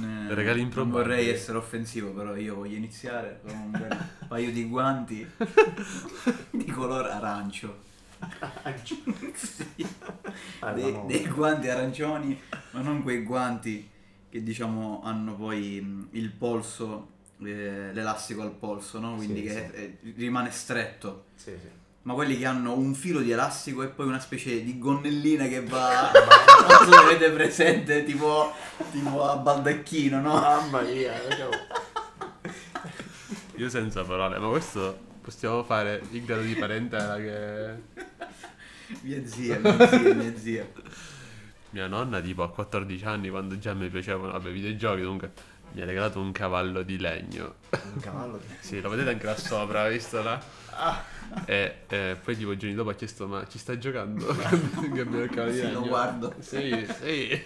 Non, 0.00 0.26
eh, 0.30 0.34
Regali 0.34 0.58
non 0.58 0.66
improbabili. 0.66 1.02
vorrei 1.02 1.28
essere 1.28 1.58
offensivo, 1.58 2.10
però 2.12 2.36
io 2.36 2.54
voglio 2.56 2.76
iniziare 2.76 3.40
con 3.44 3.54
un 3.56 3.70
bel 3.70 3.96
paio 4.28 4.50
di 4.52 4.64
guanti 4.68 5.26
di 6.50 6.64
color 6.66 7.06
arancio. 7.06 7.86
Sì. 9.34 9.86
Ah, 10.60 10.72
Dei, 10.72 10.92
no. 10.92 11.04
dei 11.06 11.24
guanti 11.28 11.68
arancioni, 11.68 12.38
ma 12.72 12.80
non 12.80 13.02
quei 13.02 13.22
guanti 13.22 13.88
che 14.28 14.42
diciamo 14.42 15.00
hanno 15.04 15.34
poi 15.36 15.80
mh, 15.80 16.08
il 16.12 16.30
polso, 16.32 17.08
eh, 17.40 17.90
l'elastico 17.92 18.42
al 18.42 18.50
polso, 18.52 18.98
no? 18.98 19.14
Quindi 19.14 19.40
Sì, 19.48 19.54
che 19.54 19.98
sì. 20.02 20.12
rimane 20.16 20.50
stretto. 20.50 21.26
Sì, 21.36 21.52
sì. 21.60 21.68
Ma 22.02 22.14
quelli 22.14 22.38
che 22.38 22.46
hanno 22.46 22.74
un 22.74 22.94
filo 22.94 23.20
di 23.20 23.30
elastico 23.30 23.82
e 23.82 23.88
poi 23.88 24.06
una 24.06 24.20
specie 24.20 24.62
di 24.64 24.78
gonnellina 24.78 25.46
che 25.46 25.62
va. 25.62 26.10
non 26.12 26.86
so 26.86 26.90
se 26.90 26.96
avete 26.96 27.30
presente, 27.30 28.04
tipo, 28.04 28.52
tipo 28.90 29.28
a 29.28 29.36
baldacchino, 29.36 30.20
no? 30.20 30.34
Mamma 30.34 30.80
mia, 30.82 31.12
Io 33.56 33.68
senza 33.68 34.04
parole, 34.04 34.38
ma 34.38 34.48
questo 34.48 35.06
possiamo 35.20 35.62
fare 35.64 36.02
il 36.12 36.24
grado 36.24 36.42
di 36.42 36.54
parentela 36.54 37.16
che. 37.16 38.06
Mia 39.02 39.26
zia, 39.26 39.58
mia 39.58 39.88
zia, 39.88 40.14
mia 40.14 40.38
zia. 40.38 40.66
Mia 41.70 41.86
nonna, 41.86 42.20
tipo 42.20 42.42
a 42.42 42.50
14 42.50 43.04
anni, 43.04 43.28
quando 43.28 43.58
già 43.58 43.74
mi 43.74 43.90
piacevano, 43.90 44.32
vabbè, 44.32 44.50
videogiochi, 44.50 45.02
comunque, 45.02 45.32
mi 45.72 45.82
ha 45.82 45.84
regalato 45.84 46.20
un 46.20 46.32
cavallo 46.32 46.82
di 46.82 46.98
legno. 46.98 47.54
un 47.70 48.00
cavallo 48.00 48.38
di... 48.38 48.54
Sì, 48.60 48.80
lo 48.80 48.88
vedete 48.88 49.10
anche 49.10 49.26
là 49.26 49.36
sopra, 49.36 49.88
visto 49.88 50.22
là? 50.22 50.40
Ah, 50.70 51.02
E, 51.44 51.82
e 51.88 52.16
poi 52.22 52.36
tipo 52.36 52.56
giorni 52.56 52.74
dopo 52.74 52.90
ha 52.90 52.94
chiesto, 52.94 53.26
ma 53.26 53.46
ci 53.48 53.58
stai 53.58 53.78
giocando? 53.78 54.28
abbiamo 54.30 55.22
il 55.22 55.30
cavallo 55.30 55.50
di 55.52 55.56
Sì, 55.58 55.62
legno. 55.64 55.80
lo 55.80 55.86
guardo. 55.88 56.34
Sì, 56.40 56.86
sì. 57.00 57.42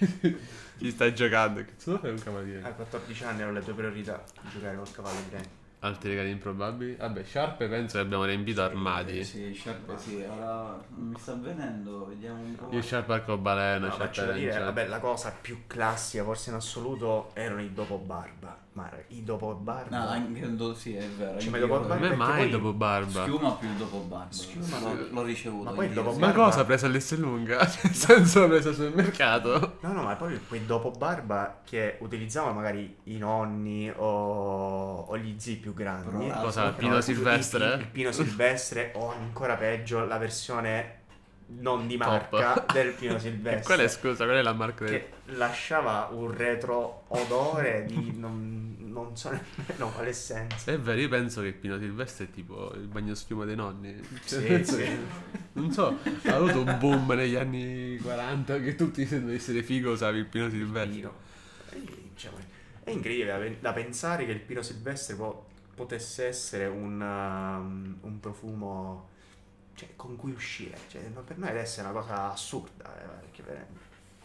ci 0.78 0.90
stai 0.90 1.14
giocando. 1.14 1.64
Che 1.64 1.72
cosa 1.82 1.98
fai 1.98 2.11
un 2.11 2.22
cavallo 2.22 2.44
di 2.44 2.52
legno? 2.52 2.66
a 2.66 2.70
14 2.70 3.24
anni 3.24 3.40
erano 3.40 3.58
le 3.58 3.64
tue 3.64 3.72
priorità, 3.74 4.22
giocare 4.52 4.76
col 4.76 4.90
cavallo 4.92 5.18
di 5.28 5.35
legno. 5.35 5.61
Altri 5.85 6.11
regali 6.11 6.31
improbabili? 6.31 6.95
Vabbè, 6.95 7.25
sciarpe 7.25 7.66
penso 7.66 7.97
che 7.97 8.05
abbiamo 8.05 8.25
riempito 8.25 8.62
armadi. 8.62 9.25
Sì, 9.25 9.53
sciarpe 9.53 9.99
sì, 9.99 10.14
ora 10.23 10.81
non 10.95 11.09
mi 11.09 11.18
sta 11.18 11.33
avvenendo, 11.33 12.07
vediamo 12.07 12.40
un 12.40 12.55
po'. 12.55 12.68
Io 12.71 12.81
sciarpe 12.81 13.12
arcobaleno, 13.14 13.81
No, 13.81 13.87
ma 13.88 13.92
sciarpe 13.92 14.12
c'è 14.14 14.27
da 14.27 14.33
dire, 14.33 14.59
vabbè, 14.61 14.87
la 14.87 15.01
cosa 15.01 15.35
più 15.40 15.62
classica, 15.66 16.23
forse 16.23 16.51
in 16.51 16.57
assoluto, 16.57 17.31
erano 17.35 17.61
i 17.62 17.73
dopo 17.73 17.97
barba. 17.99 18.59
Ma 18.75 18.88
i 19.09 19.23
dopo 19.23 19.53
barba... 19.53 19.99
No, 19.99 20.09
anche 20.09 20.57
do- 20.57 20.73
sì, 20.73 20.95
è 20.95 21.07
vero. 21.07 21.38
Ci 21.38 21.49
anche 21.49 21.51
metto 21.51 21.66
io- 21.66 21.68
col 21.68 21.85
A 21.85 21.88
barba. 21.88 21.95
me 21.95 22.09
perché 22.16 22.16
mai 22.33 22.49
dopo 22.49 22.73
barba. 22.73 23.23
Schiuma 23.23 23.53
più 23.57 23.68
dopo 23.77 23.99
barba. 23.99 24.33
Schiuma 24.33 24.79
L'ho-. 24.79 25.09
L'ho 25.11 25.23
ricevuto. 25.25 25.64
Ma 25.64 25.71
poi 25.73 25.88
io, 25.88 25.92
dopo 25.92 26.12
sì. 26.12 26.18
Ma 26.21 26.27
barba- 26.29 26.45
cosa 26.45 26.61
ha 26.61 26.64
preso 26.64 26.87
all'S 26.87 27.18
lunga? 27.18 27.59
Nel 27.83 27.92
senso 27.95 28.40
l'ha 28.40 28.47
preso 28.47 28.68
al 28.71 28.75
supermercato? 28.77 29.77
No, 29.81 29.92
no, 29.92 30.03
ma 30.05 30.14
poi 30.16 30.40
quei 30.49 30.64
dopo 30.64 30.90
barba 30.90 31.61
che 31.68 31.97
utilizzavano 32.01 32.55
magari 32.55 32.97
i 33.05 33.18
nonni 33.18 33.90
o, 33.95 35.01
o 35.01 35.18
gli 35.18 35.35
zii 35.38 35.57
più 35.57 35.71
grandi. 35.74 36.26
Però- 36.26 36.40
Cosa? 36.42 36.64
No, 36.64 36.74
Pino 36.74 36.96
il- 36.96 37.02
Silvestre? 37.02 37.74
Il, 37.74 37.80
il 37.80 37.87
Pino 37.88 38.12
Silvestre 38.12 38.92
o 38.94 39.11
ancora 39.12 39.54
peggio 39.56 40.04
la 40.04 40.18
versione 40.18 41.00
non 41.54 41.87
di 41.87 41.98
Top. 41.98 42.32
marca 42.32 42.64
del 42.72 42.92
Pino 42.94 43.18
Silvestre. 43.18 43.62
qual 43.74 43.78
è, 43.80 43.88
scusa, 43.88 44.24
qual 44.24 44.37
è 44.38 44.42
la 44.42 44.52
marca 44.54 44.85
del... 44.85 44.94
che 44.94 45.08
lasciava 45.35 46.08
un 46.12 46.35
retro 46.35 47.04
odore 47.08 47.85
di 47.87 48.14
non, 48.16 48.76
non 48.78 49.14
so 49.16 49.30
nemmeno 49.30 49.90
quale 49.92 50.12
senso. 50.14 50.70
È 50.70 50.78
vero, 50.78 50.98
io 51.00 51.08
penso 51.11 51.42
che 51.42 51.48
il 51.48 51.54
Pino 51.54 51.78
Silvestre 51.78 52.24
è 52.26 52.30
tipo 52.30 52.72
il 52.74 52.87
bagno 52.87 53.14
schiuma 53.14 53.44
dei 53.44 53.56
nonni. 53.56 54.00
Cioè, 54.24 54.62
Sì, 54.62 54.64
sì. 54.64 54.76
che- 54.78 54.98
non 55.54 55.70
so, 55.72 55.98
ha 56.24 56.35
avuto 56.35 56.61
un 56.62 56.76
boom 56.78 57.12
negli 57.12 57.37
anni 57.37 57.98
40 57.98 58.58
che 58.61 58.74
tutti 58.74 59.04
se 59.06 59.20
devi 59.20 59.35
essere 59.35 59.62
figo 59.62 59.90
usavi 59.92 60.18
il 60.18 60.26
Pino 60.26 60.48
Silvestre. 60.48 60.94
Pino. 60.94 61.14
Diciamo, 62.14 62.37
È 62.85 62.90
incredibile 62.90 63.30
da, 63.32 63.37
pen- 63.38 63.56
da 63.61 63.72
pensare 63.72 64.24
che 64.24 64.32
il 64.32 64.40
Pino 64.40 64.62
Silvestre 64.62 65.14
po- 65.16 65.48
potesse 65.83 66.27
essere 66.27 66.66
un, 66.66 67.01
um, 67.01 67.97
un 68.03 68.21
profumo 68.21 69.09
cioè, 69.75 69.90
con 69.97 70.16
cui 70.16 70.33
uscire. 70.33 70.79
Cioè, 70.88 71.03
ma 71.12 71.21
per 71.21 71.38
noi 71.38 71.51
adesso 71.51 71.81
è 71.81 71.83
una 71.83 71.92
cosa 71.92 72.33
assurda, 72.33 72.85
eh, 72.99 73.07
perché 73.21 73.42
per- 73.42 73.66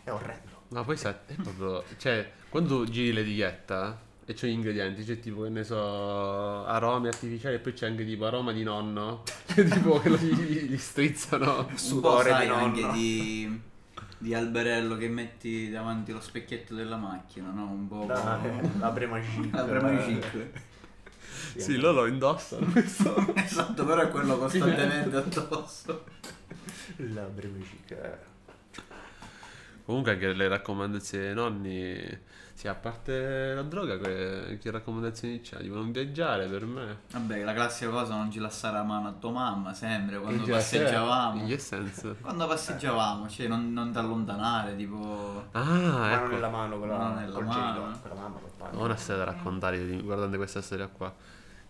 è 0.04 0.12
orrendo. 0.12 0.66
Ma 0.70 0.84
poi 0.84 0.98
sa, 0.98 1.20
è 1.26 1.34
proprio... 1.34 1.84
Cioè, 1.98 2.32
quando 2.50 2.84
giri 2.86 3.12
l'etichetta 3.14 4.00
e 4.26 4.34
c'è 4.34 4.48
gli 4.48 4.52
ingredienti, 4.52 5.04
c'è 5.04 5.20
tipo, 5.20 5.44
che 5.44 5.50
ne 5.50 5.64
so, 5.64 6.66
aromi 6.66 7.08
artificiali 7.08 7.56
e 7.56 7.60
poi 7.60 7.74
c'è 7.74 7.88
anche 7.88 8.06
tipo 8.06 8.26
aroma 8.26 8.52
di 8.52 8.64
nonno. 8.64 9.24
Cioè, 9.48 9.66
tipo 9.66 10.00
che 10.00 10.10
lo 10.10 10.18
gli, 10.18 10.70
gli 10.70 10.78
strizzano. 10.78 11.70
Sudore 11.76 12.30
sai 12.30 12.46
di 12.46 12.54
anche 12.54 12.82
nonno. 12.82 12.94
di, 12.94 13.62
di 14.20 14.34
alberello 14.36 14.98
che 14.98 15.08
metti 15.08 15.70
davanti 15.72 16.12
allo 16.12 16.22
specchietto 16.22 16.76
della 16.76 16.98
macchina, 16.98 17.50
no? 17.50 17.64
Un 17.72 17.88
po' 17.88 18.06
La, 18.06 18.40
la 18.78 18.90
Brema 18.92 19.20
Chic. 19.20 19.54
la 19.54 19.64
prima 19.64 19.98
chic. 19.98 20.50
Sì, 21.56 21.78
loro 21.78 22.02
lo 22.02 22.06
indossano. 22.08 22.68
Esatto, 23.36 23.86
però 23.86 24.02
è 24.02 24.10
quello 24.10 24.38
costantemente 24.38 25.16
addosso. 25.18 26.04
La 27.14 27.28
eh. 27.88 28.18
Comunque 29.86 30.12
anche 30.14 30.34
le 30.34 30.48
raccomandazioni 30.48 31.24
dei 31.26 31.34
nonni... 31.34 32.20
Sì, 32.58 32.68
a 32.68 32.74
parte 32.74 33.54
la 33.54 33.62
droga, 33.62 34.00
che, 34.00 34.58
che 34.60 34.72
raccomandazioni 34.72 35.42
c'è? 35.42 35.58
Tipo 35.58 35.76
non 35.76 35.92
viaggiare 35.92 36.48
per 36.48 36.66
me. 36.66 37.02
Vabbè, 37.12 37.44
la 37.44 37.54
classica 37.54 37.92
cosa 37.92 38.16
non 38.16 38.32
ci 38.32 38.40
lasciare 38.40 38.78
la 38.78 38.84
mano 38.84 39.10
a 39.10 39.12
tua 39.12 39.30
mamma, 39.30 39.76
sempre, 39.76 40.18
quando 40.20 40.44
che- 40.44 40.52
passeggiavamo. 40.54 41.40
In 41.42 41.48
che 41.48 41.60
senso? 41.60 42.16
Quando 42.20 42.48
passeggiavamo, 42.48 43.30
cioè 43.30 43.48
non, 43.48 43.72
non 43.74 43.92
ti 43.92 44.00
allontanare, 44.00 44.76
tipo... 44.76 45.46
Ah, 45.52 45.64
Mano 45.64 46.14
ecco. 46.16 46.28
nella 46.34 46.50
mano 46.50 46.80
con 46.80 46.88
la, 46.88 46.98
Mano 46.98 47.20
nella 47.20 47.34
col 47.34 47.46
mano. 47.46 47.82
con 48.02 48.10
la 48.10 48.16
mano 48.16 48.40
col 48.42 48.52
padre. 48.58 48.78
Ho 48.78 48.84
una 48.86 48.96
storia 48.96 49.24
da 49.24 49.32
raccontare 49.32 49.86
di- 49.86 50.02
guardando 50.02 50.38
questa 50.38 50.62
storia 50.64 50.88
qua. 50.88 51.14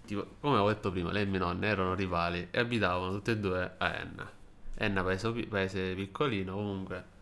Tipo, 0.07 0.25
come 0.39 0.53
avevo 0.53 0.69
detto 0.69 0.89
prima, 0.89 1.11
lei 1.11 1.23
e 1.23 1.25
mia 1.25 1.39
nonna 1.39 1.65
erano 1.67 1.93
rivali 1.93 2.47
e 2.49 2.59
abitavano 2.59 3.11
tutte 3.11 3.31
e 3.31 3.37
due 3.37 3.73
a 3.77 3.93
Enna. 3.93 4.31
Enna, 4.75 5.03
paese, 5.03 5.29
paese 5.47 5.93
piccolino, 5.95 6.53
comunque. 6.53 7.15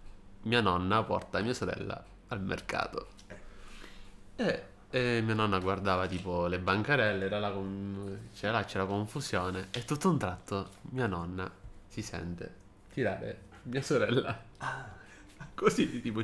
Mia 0.43 0.61
nonna 0.61 1.03
porta 1.03 1.41
mia 1.41 1.55
sorella 1.55 2.05
al 2.27 2.41
mercato. 2.41 3.07
E, 4.35 4.63
e 4.91 5.21
mia 5.25 5.33
nonna 5.33 5.57
guardava 5.57 6.05
tipo 6.05 6.45
le 6.45 6.59
bancarelle, 6.59 7.25
era 7.25 7.39
là 7.39 7.51
con, 7.51 8.29
c'era, 8.35 8.59
là, 8.59 8.63
c'era 8.65 8.85
confusione. 8.85 9.69
E 9.71 9.83
tutto 9.83 10.09
un 10.11 10.19
tratto 10.19 10.69
mia 10.91 11.07
nonna 11.07 11.49
si 11.87 12.03
sente 12.03 12.63
tirare 12.91 13.39
mia 13.63 13.81
sorella. 13.81 14.43
Ah. 14.57 15.03
Così, 15.55 16.01
tipo, 16.01 16.21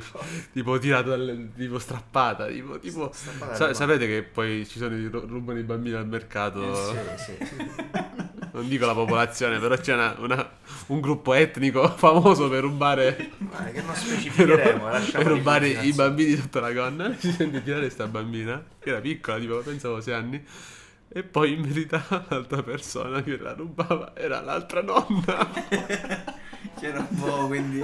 tipo 0.52 0.78
tirato 0.78 1.08
dalle, 1.08 1.48
tipo 1.56 1.78
strappata, 1.78 2.46
tipo, 2.48 2.78
tipo 2.78 3.10
Strappata 3.12 3.54
sa- 3.54 3.72
sapete 3.74 4.06
che 4.06 4.22
poi 4.22 4.66
ci 4.68 4.78
sono 4.78 4.94
i 4.94 5.06
ru- 5.08 5.26
rubano 5.26 5.58
i 5.58 5.62
bambini 5.62 5.96
al 5.96 6.06
mercato. 6.06 6.92
Eh, 6.92 7.18
sì, 7.18 7.32
sì. 7.44 7.70
Non 8.54 8.68
dico 8.68 8.84
la 8.84 8.92
popolazione, 8.92 9.58
però 9.58 9.74
c'è 9.78 9.94
una- 9.94 10.14
una- 10.18 10.50
un 10.88 11.00
gruppo 11.00 11.32
etnico 11.32 11.88
famoso 11.96 12.50
per 12.50 12.60
rubare, 12.60 13.30
Ma 13.38 13.64
che 13.64 13.80
non 13.80 13.86
per, 13.94 13.96
specificheremo, 13.96 14.88
lasciamo 14.90 15.24
per 15.24 15.32
rubare 15.32 15.68
i 15.68 15.92
bambini 15.94 16.36
sotto 16.36 16.60
la 16.60 16.70
gonna. 16.74 17.16
Si 17.16 17.32
sente 17.32 17.62
tirare 17.62 17.88
sta 17.88 18.06
bambina, 18.06 18.62
che 18.78 18.90
era 18.90 19.00
piccola, 19.00 19.38
tipo 19.38 19.56
pensavo 19.60 20.02
6 20.02 20.12
anni. 20.14 20.44
E 21.14 21.22
poi 21.22 21.54
in 21.54 21.62
verità 21.62 22.04
l'altra 22.28 22.62
persona 22.62 23.22
che 23.22 23.38
la 23.38 23.54
rubava 23.54 24.12
era 24.14 24.42
l'altra 24.42 24.82
nonna. 24.82 25.50
C'era 26.78 26.98
un 27.08 27.18
po' 27.18 27.46
quindi... 27.46 27.80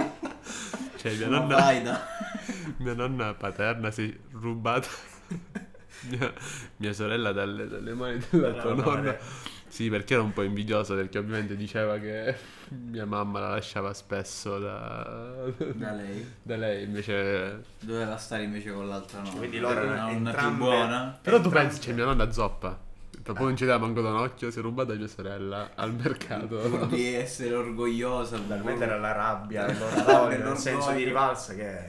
Cioè 0.98 1.14
mia 1.16 1.28
nonna, 1.28 1.56
faida. 1.56 2.06
mia 2.78 2.94
nonna 2.94 3.34
paterna 3.34 3.90
si 3.90 4.10
è 4.10 4.16
rubata 4.36 4.88
mia, 6.10 6.32
mia 6.76 6.92
sorella 6.92 7.32
dalle, 7.32 7.66
dalle 7.68 7.94
mani 7.94 8.20
dell'altra 8.30 8.70
Dalla 8.70 8.82
nonna. 8.82 8.94
madre. 8.96 9.20
Sì, 9.68 9.90
perché 9.90 10.14
era 10.14 10.22
un 10.22 10.32
po' 10.32 10.42
invidioso, 10.42 10.94
perché 10.94 11.18
ovviamente 11.18 11.54
diceva 11.54 11.98
che 11.98 12.34
mia 12.70 13.04
mamma 13.04 13.38
la 13.38 13.48
lasciava 13.50 13.92
spesso 13.92 14.58
da, 14.58 15.44
Da 15.74 15.92
lei. 15.92 16.26
da 16.42 16.56
lei, 16.56 16.84
invece... 16.84 17.62
Doveva 17.80 18.16
stare 18.16 18.44
invece 18.44 18.72
con 18.72 18.88
l'altra 18.88 19.20
nonna. 19.20 19.36
Quindi 19.36 19.58
loro 19.58 19.82
una 19.82 19.94
nonna 20.00 20.08
più 20.10 20.26
entrambe- 20.30 20.58
buona. 20.64 21.18
Però 21.20 21.36
tu 21.38 21.44
Entrambe- 21.48 21.68
pensi, 21.68 21.80
c'è 21.86 21.92
mia 21.92 22.06
nonna 22.06 22.30
zoppa. 22.32 22.86
Dopo 23.28 23.44
non 23.44 23.56
ci 23.58 23.66
dava 23.66 23.84
manco 23.84 24.00
da 24.00 24.08
un 24.08 24.16
occhio, 24.16 24.50
si 24.50 24.58
è 24.58 24.62
rubata 24.62 24.94
mia 24.94 25.06
sorella 25.06 25.72
al 25.74 25.92
mercato. 25.94 26.86
di 26.86 27.12
essere 27.14 27.54
orgogliosa. 27.54 28.38
Talmente 28.38 28.84
era 28.84 28.96
la 28.98 29.12
rabbia, 29.12 29.66
La 29.66 30.04
rabbia, 30.06 30.48
il 30.50 30.56
senso 30.56 30.92
di 30.92 31.04
rivalsa 31.04 31.52
che... 31.54 31.88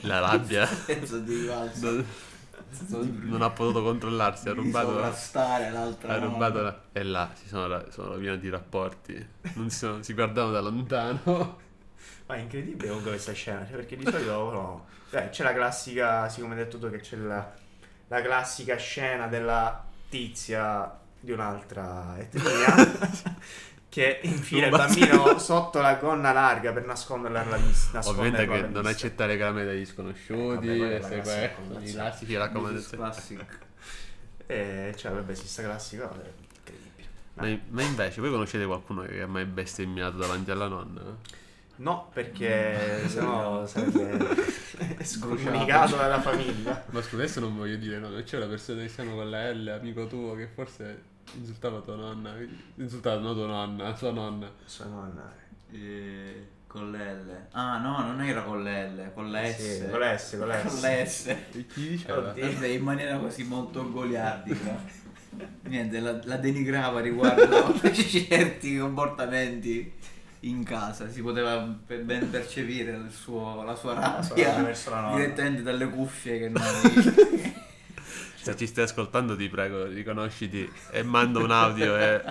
La 0.00 0.18
rabbia. 0.18 0.66
senso 0.66 1.20
di 1.20 1.42
rivalso. 1.42 2.04
Non, 2.88 3.26
non- 3.28 3.42
ha 3.42 3.50
potuto 3.50 3.84
controllarsi, 3.84 4.48
ha 4.48 4.52
Di 4.52 4.58
rubato... 4.66 4.88
sovrastare 4.88 5.70
l'altra 5.70 6.14
Ha 6.14 6.18
rubato 6.18 6.60
la... 6.60 6.80
E 6.90 7.02
là 7.04 7.30
si 7.34 7.46
sono, 7.46 7.84
sono 7.90 8.08
rovinati 8.14 8.46
i 8.46 8.50
rapporti. 8.50 9.28
Non 9.54 9.70
si, 9.70 9.78
sono- 9.78 10.02
si 10.02 10.12
guardavano 10.12 10.52
da 10.54 10.60
lontano. 10.60 11.58
Ma 12.26 12.34
è 12.34 12.40
incredibile 12.40 12.88
comunque 12.88 13.12
questa 13.12 13.32
scena, 13.32 13.64
cioè, 13.64 13.76
perché 13.76 13.96
di 13.96 14.04
solito 14.04 14.50
no, 14.50 14.86
cioè, 15.08 15.30
c'è 15.30 15.44
la 15.44 15.54
classica, 15.54 16.28
siccome 16.28 16.54
hai 16.54 16.64
detto 16.64 16.78
tu 16.78 16.90
che 16.90 16.98
c'è 16.98 17.16
la, 17.16 17.48
la 18.08 18.20
classica 18.20 18.76
scena 18.76 19.28
della 19.28 19.86
tizia 20.08 20.98
di 21.20 21.32
un'altra 21.32 22.16
etnia 22.18 22.74
che 23.88 24.20
infila 24.22 24.66
il 24.66 24.70
bambino 24.70 25.38
sotto 25.38 25.80
la 25.80 25.94
gonna 25.94 26.32
larga 26.32 26.72
per 26.72 26.84
nasconderla 26.84 27.42
alla 27.42 27.56
vista. 27.56 28.00
Ovviamente 28.04 28.46
che 28.46 28.62
non 28.68 28.86
accettare 28.86 29.36
caramelle 29.36 29.66
dagli 29.66 29.80
Eh, 29.80 29.86
sconosciuti, 29.86 30.66
vabbè, 30.66 30.78
quella 30.78 30.88
è 30.88 31.00
la 31.00 31.08
queste 31.08 31.20
classica 31.22 31.54
qua, 31.54 31.80
i 31.80 31.92
classici 31.92 32.36
raccomandazioni. 32.36 33.02
classic. 33.02 33.58
E 34.46 34.94
cioè, 34.96 35.12
vabbè, 35.12 35.34
si 35.34 35.48
sta 35.48 35.62
classica, 35.62 36.06
vabbè, 36.06 36.30
incredibile. 36.56 37.08
Ma, 37.34 37.58
ma 37.68 37.82
invece, 37.82 38.20
voi 38.20 38.30
conoscete 38.30 38.64
qualcuno 38.66 39.02
che 39.02 39.20
ha 39.20 39.26
mai 39.26 39.44
bestemmiato 39.44 40.16
davanti 40.16 40.50
alla 40.50 40.68
nonna? 40.68 41.02
No, 41.76 42.10
perché 42.12 43.08
sennò 43.08 43.64
sarebbe 43.66 44.18
scomunicato 45.02 45.96
dalla 45.96 46.20
famiglia. 46.20 46.84
Ma 46.90 47.02
scusa, 47.02 47.22
adesso 47.22 47.40
non 47.40 47.56
voglio 47.56 47.76
dire 47.76 47.98
no, 47.98 48.10
c'è 48.22 48.36
una 48.36 48.46
persona 48.46 48.82
che 48.82 48.88
siamo 48.88 49.14
con 49.14 49.30
la 49.30 49.50
L, 49.50 49.68
amico 49.68 50.06
tuo, 50.06 50.34
che 50.34 50.46
forse 50.46 51.02
insultava 51.34 51.80
tua 51.80 51.96
nonna, 51.96 52.34
insultava 52.76 53.20
no 53.20 53.34
tua 53.34 53.46
nonna, 53.46 53.94
sua 53.94 54.10
nonna. 54.10 54.50
Sua 54.64 54.86
nonna. 54.86 55.32
Eh, 55.70 56.46
con 56.66 56.92
l'L. 56.92 57.46
Ah 57.52 57.78
no, 57.78 58.04
non 58.04 58.22
era 58.22 58.42
con 58.42 58.62
l'L, 58.62 59.12
con 59.14 59.30
la 59.30 59.44
S. 59.44 59.56
Sì, 59.56 59.90
con 59.90 59.98
la 59.98 60.16
S, 60.16 60.36
con 60.38 60.48
la 60.48 60.60
S. 60.60 60.70
Con 60.70 60.80
la 60.80 61.04
S. 61.04 61.26
E 61.26 61.66
chi 61.66 61.88
diceva? 61.88 62.34
In 62.36 62.82
maniera 62.82 63.18
così 63.18 63.44
molto 63.44 63.90
goliardica. 63.90 65.06
Niente, 65.68 66.00
la, 66.00 66.18
la 66.24 66.36
denigrava 66.36 67.00
riguardo 67.00 67.74
certi 67.92 68.78
comportamenti 68.78 69.92
in 70.40 70.62
casa. 70.64 71.08
Si 71.10 71.20
poteva 71.22 71.66
per- 71.86 72.02
ben 72.02 72.30
percepire 72.30 72.92
il 72.92 73.10
suo- 73.10 73.62
la 73.64 73.74
sua 73.74 74.20
sua 74.22 74.34
rabbia 74.36 74.74
la 74.90 75.00
nonna. 75.00 75.16
direttamente 75.16 75.62
dalle 75.62 75.88
cuffie 75.88 76.38
che 76.38 76.48
noi... 76.48 77.56
Se 78.40 78.56
ci 78.56 78.66
stai 78.66 78.84
ascoltando 78.84 79.36
ti 79.36 79.46
prego, 79.50 79.84
riconosciti 79.84 80.70
e 80.92 81.02
manda 81.02 81.38
un 81.40 81.50
audio 81.50 81.98
e 81.98 82.22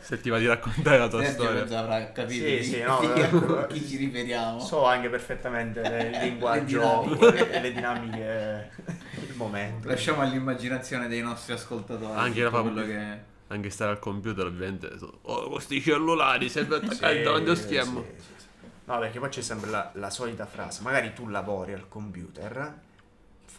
se 0.00 0.20
ti 0.20 0.28
va 0.28 0.38
di 0.38 0.46
raccontare 0.48 0.98
la 0.98 1.06
tua 1.06 1.22
Sergio 1.22 1.42
storia. 1.44 1.78
avrà 1.78 2.10
capito 2.10 2.44
Sì, 2.46 2.64
sì, 2.64 2.80
no, 2.82 2.98
di 3.14 3.20
eh, 3.20 3.58
a 3.60 3.66
chi 3.68 3.86
ci 3.86 3.96
riferiamo. 3.98 4.58
So 4.58 4.84
anche 4.86 5.08
perfettamente 5.08 5.80
il 5.80 6.18
linguaggio 6.18 6.64
dinamiche. 7.06 7.50
e 7.52 7.60
le 7.60 7.72
dinamiche 7.72 8.70
del 9.14 9.34
momento. 9.36 9.86
Lasciamo 9.86 10.22
all'immaginazione 10.22 11.06
dei 11.06 11.20
nostri 11.20 11.52
ascoltatori 11.52 12.18
Anche 12.18 12.42
la 12.42 12.50
quello 12.50 12.74
fam- 12.80 12.86
che... 12.86 13.30
Anche 13.52 13.70
stare 13.70 13.90
al 13.90 13.98
computer 13.98 14.46
ovviamente. 14.46 14.90
Oh, 15.22 15.50
questi 15.50 15.80
cellulari 15.80 16.48
sempre 16.48 16.76
attaccati 16.76 17.16
Sì, 17.18 17.22
davanti 17.22 17.50
allo 17.50 17.54
schermo. 17.54 18.02
sì, 18.16 18.22
sì. 18.22 18.66
No, 18.84 18.98
perché 18.98 19.18
poi 19.18 19.28
c'è 19.28 19.42
sempre 19.42 19.70
la, 19.70 19.90
la 19.94 20.10
solita 20.10 20.46
frase. 20.46 20.82
Magari 20.82 21.12
tu 21.12 21.28
lavori 21.28 21.72
al 21.74 21.86
computer, 21.88 22.74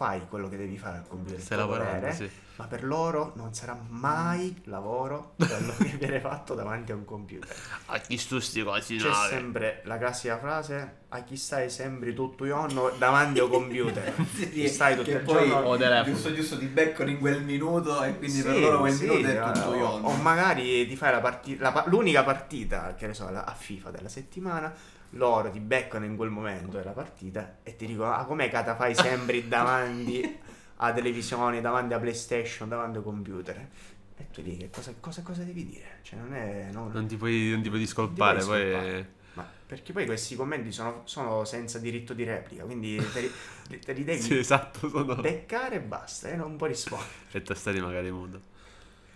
fai 0.04 0.28
quello 0.28 0.50
che 0.50 0.58
devi 0.58 0.78
fare 0.78 0.98
al 0.98 1.08
computer. 1.08 1.40
Stai 1.40 1.58
lavorando, 1.58 1.94
dovere, 1.94 2.14
sì. 2.14 2.30
Ma 2.56 2.66
per 2.66 2.84
loro 2.84 3.32
non 3.36 3.54
sarà 3.54 3.76
mai 3.88 4.62
lavoro 4.66 5.34
quello 5.38 5.74
che 5.80 5.96
viene 5.98 6.20
fatto 6.20 6.54
davanti 6.54 6.92
a 6.92 6.96
un 6.96 7.06
computer. 7.06 7.56
A 7.88 7.98
chi 8.00 8.18
stu 8.18 8.40
sti 8.40 8.64
cosi 8.64 8.98
C'è 8.98 9.08
nave? 9.10 9.30
sempre 9.30 9.82
la 9.86 9.98
classica 9.98 10.38
frase: 10.38 10.98
A 11.10 11.24
chi 11.24 11.38
stai 11.38 11.70
sembri 11.70 12.14
tutto 12.14 12.44
ionno 12.46 12.90
davanti 12.98 13.40
a 13.40 13.46
un 13.46 13.50
computer. 13.50 14.14
Chi 14.52 14.68
stai 14.68 14.96
tutto 14.98 15.10
il 15.10 15.20
poi 15.22 15.48
giorno 15.48 15.68
O 15.70 16.04
giusto 16.04 16.34
giusto 16.34 16.58
ti 16.58 16.66
beccano 16.66 17.10
in 17.10 17.20
quel 17.20 17.42
minuto 17.42 18.04
e 18.04 18.18
quindi 18.18 18.42
per 18.42 18.54
Sì, 18.56 18.62
loro 18.62 18.80
quel 18.80 18.94
sì, 18.94 19.08
minuto 19.08 19.28
è 19.28 19.32
eh, 19.32 19.54
tutto 19.54 19.70
o, 19.70 19.76
ionno. 19.76 20.08
o 20.08 20.16
magari 20.18 20.86
ti 20.88 20.96
fai 20.98 21.12
la 21.12 21.22
partita, 21.22 21.84
l'unica 21.88 22.24
partita, 22.24 22.94
che 22.96 23.08
ne 23.08 23.14
so, 23.14 23.30
la- 23.30 23.46
a 23.46 23.54
FIFA 23.54 23.90
della 23.92 24.10
settimana, 24.10 24.74
loro 25.14 25.50
ti 25.52 25.60
beccano 25.60 26.06
in 26.06 26.16
quel 26.16 26.30
momento 26.30 26.78
della 26.78 26.92
partita 26.92 27.58
e 27.64 27.76
ti 27.76 27.86
dicono, 27.86 28.12
ah 28.14 28.26
com'è 28.26 28.50
che 28.50 28.64
te 28.64 28.76
fai 28.76 28.96
sempre 28.96 29.48
davanti 29.48 30.40
a 30.78 30.92
televisione, 30.94 31.62
davanti 31.62 31.94
a 31.94 32.00
PlayStation, 32.00 32.68
davanti 32.70 32.98
a 32.98 33.02
computer? 33.02 33.68
E 34.16 34.30
tu 34.32 34.42
lì 34.42 34.58
che 34.58 34.70
cosa, 34.70 34.94
cosa, 35.00 35.22
cosa 35.24 35.44
devi 35.44 35.66
dire? 35.66 36.00
Cioè 36.04 36.20
non 36.20 36.34
è... 36.34 36.70
non- 36.72 36.92
Non 36.92 37.08
ti 37.08 37.16
puoi, 37.18 37.50
non 37.52 37.62
ti 37.62 37.70
puoi 37.70 37.80
non 38.02 38.14
ti 38.14 38.22
discolpare, 38.22 38.44
puoi 38.44 38.46
poi... 38.46 38.64
discolpare. 38.64 39.14
Ma 39.34 39.50
perché 39.66 39.94
poi 39.94 40.06
questi 40.06 40.36
commenti 40.36 40.72
sono, 40.72 41.02
sono 41.06 41.44
senza 41.46 41.80
diritto 41.80 42.14
di 42.14 42.24
replica, 42.24 42.64
quindi 42.64 43.10
te 43.12 43.22
li, 43.68 43.80
te 43.80 43.94
li 43.94 44.04
devi 44.06 44.22
Sì, 44.22 44.38
esatto, 44.38 44.90
sono... 44.90 45.16
beccare 45.16 45.76
e 45.78 45.82
basta, 45.82 46.30
e 46.30 46.36
non 46.36 46.56
puoi 46.58 46.70
rispondere. 46.70 47.12
E 47.32 47.42
tastare 47.42 47.82
magari 47.82 48.12
muto. 48.12 48.42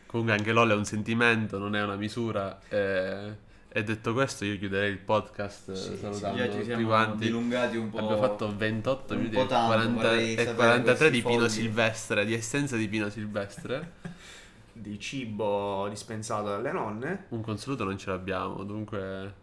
Comunque 0.07 0.33
anche 0.35 0.51
LOL 0.53 0.71
è 0.71 0.73
un 0.75 0.85
sentimento, 0.85 1.57
non 1.57 1.75
è 1.75 1.83
una 1.83 1.95
misura. 1.97 2.59
E, 2.69 3.37
e 3.69 3.83
detto 3.83 4.13
questo 4.13 4.45
io 4.45 4.57
chiuderei 4.57 4.89
il 4.91 4.97
podcast 4.97 5.73
Sì, 5.73 5.91
sì, 5.91 5.97
salutando 5.97 6.51
ci 6.51 6.69
tutti 6.69 6.83
quanti. 6.83 7.17
dilungati 7.25 7.77
un 7.77 7.89
po'. 7.89 7.97
Abbiamo 7.99 8.21
fatto 8.21 8.55
28 8.55 9.13
un 9.13 9.19
minuti 9.19 9.35
po' 9.35 9.43
e, 9.43 9.47
tanto, 9.47 9.65
40 9.67 10.01
vorrei 10.01 10.33
e 10.33 10.37
sapere 10.37 10.55
43 10.55 11.09
di 11.11 11.21
Pino 11.21 11.39
fogli. 11.39 11.49
Silvestre, 11.49 12.25
di 12.25 12.33
essenza 12.33 12.75
di 12.75 12.87
Pino 12.87 13.09
Silvestre. 13.09 13.91
Di 14.77 14.99
cibo 14.99 15.87
dispensato 15.89 16.49
dalle 16.49 16.71
nonne. 16.71 17.25
Un 17.29 17.41
consueto 17.41 17.83
non 17.83 17.97
ce 17.97 18.11
l'abbiamo, 18.11 18.63
dunque... 18.63 19.33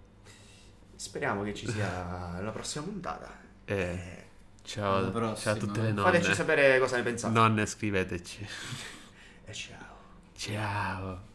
Speriamo 0.94 1.42
che 1.42 1.52
ci 1.54 1.68
sia 1.68 2.38
la 2.40 2.50
prossima 2.52 2.84
puntata. 2.84 3.36
Eh, 3.64 4.24
ciao, 4.62 4.94
Alla 4.98 5.10
prossima. 5.10 5.36
ciao 5.36 5.52
a 5.54 5.56
tutte 5.56 5.80
le 5.80 5.90
nonne. 5.92 6.10
Fateci 6.12 6.34
sapere 6.34 6.78
cosa 6.78 6.98
ne 6.98 7.02
pensate. 7.02 7.34
Nonne, 7.34 7.66
scriveteci. 7.66 8.46
E 9.46 9.52
ciao. 9.52 9.96
Ciao. 10.36 11.32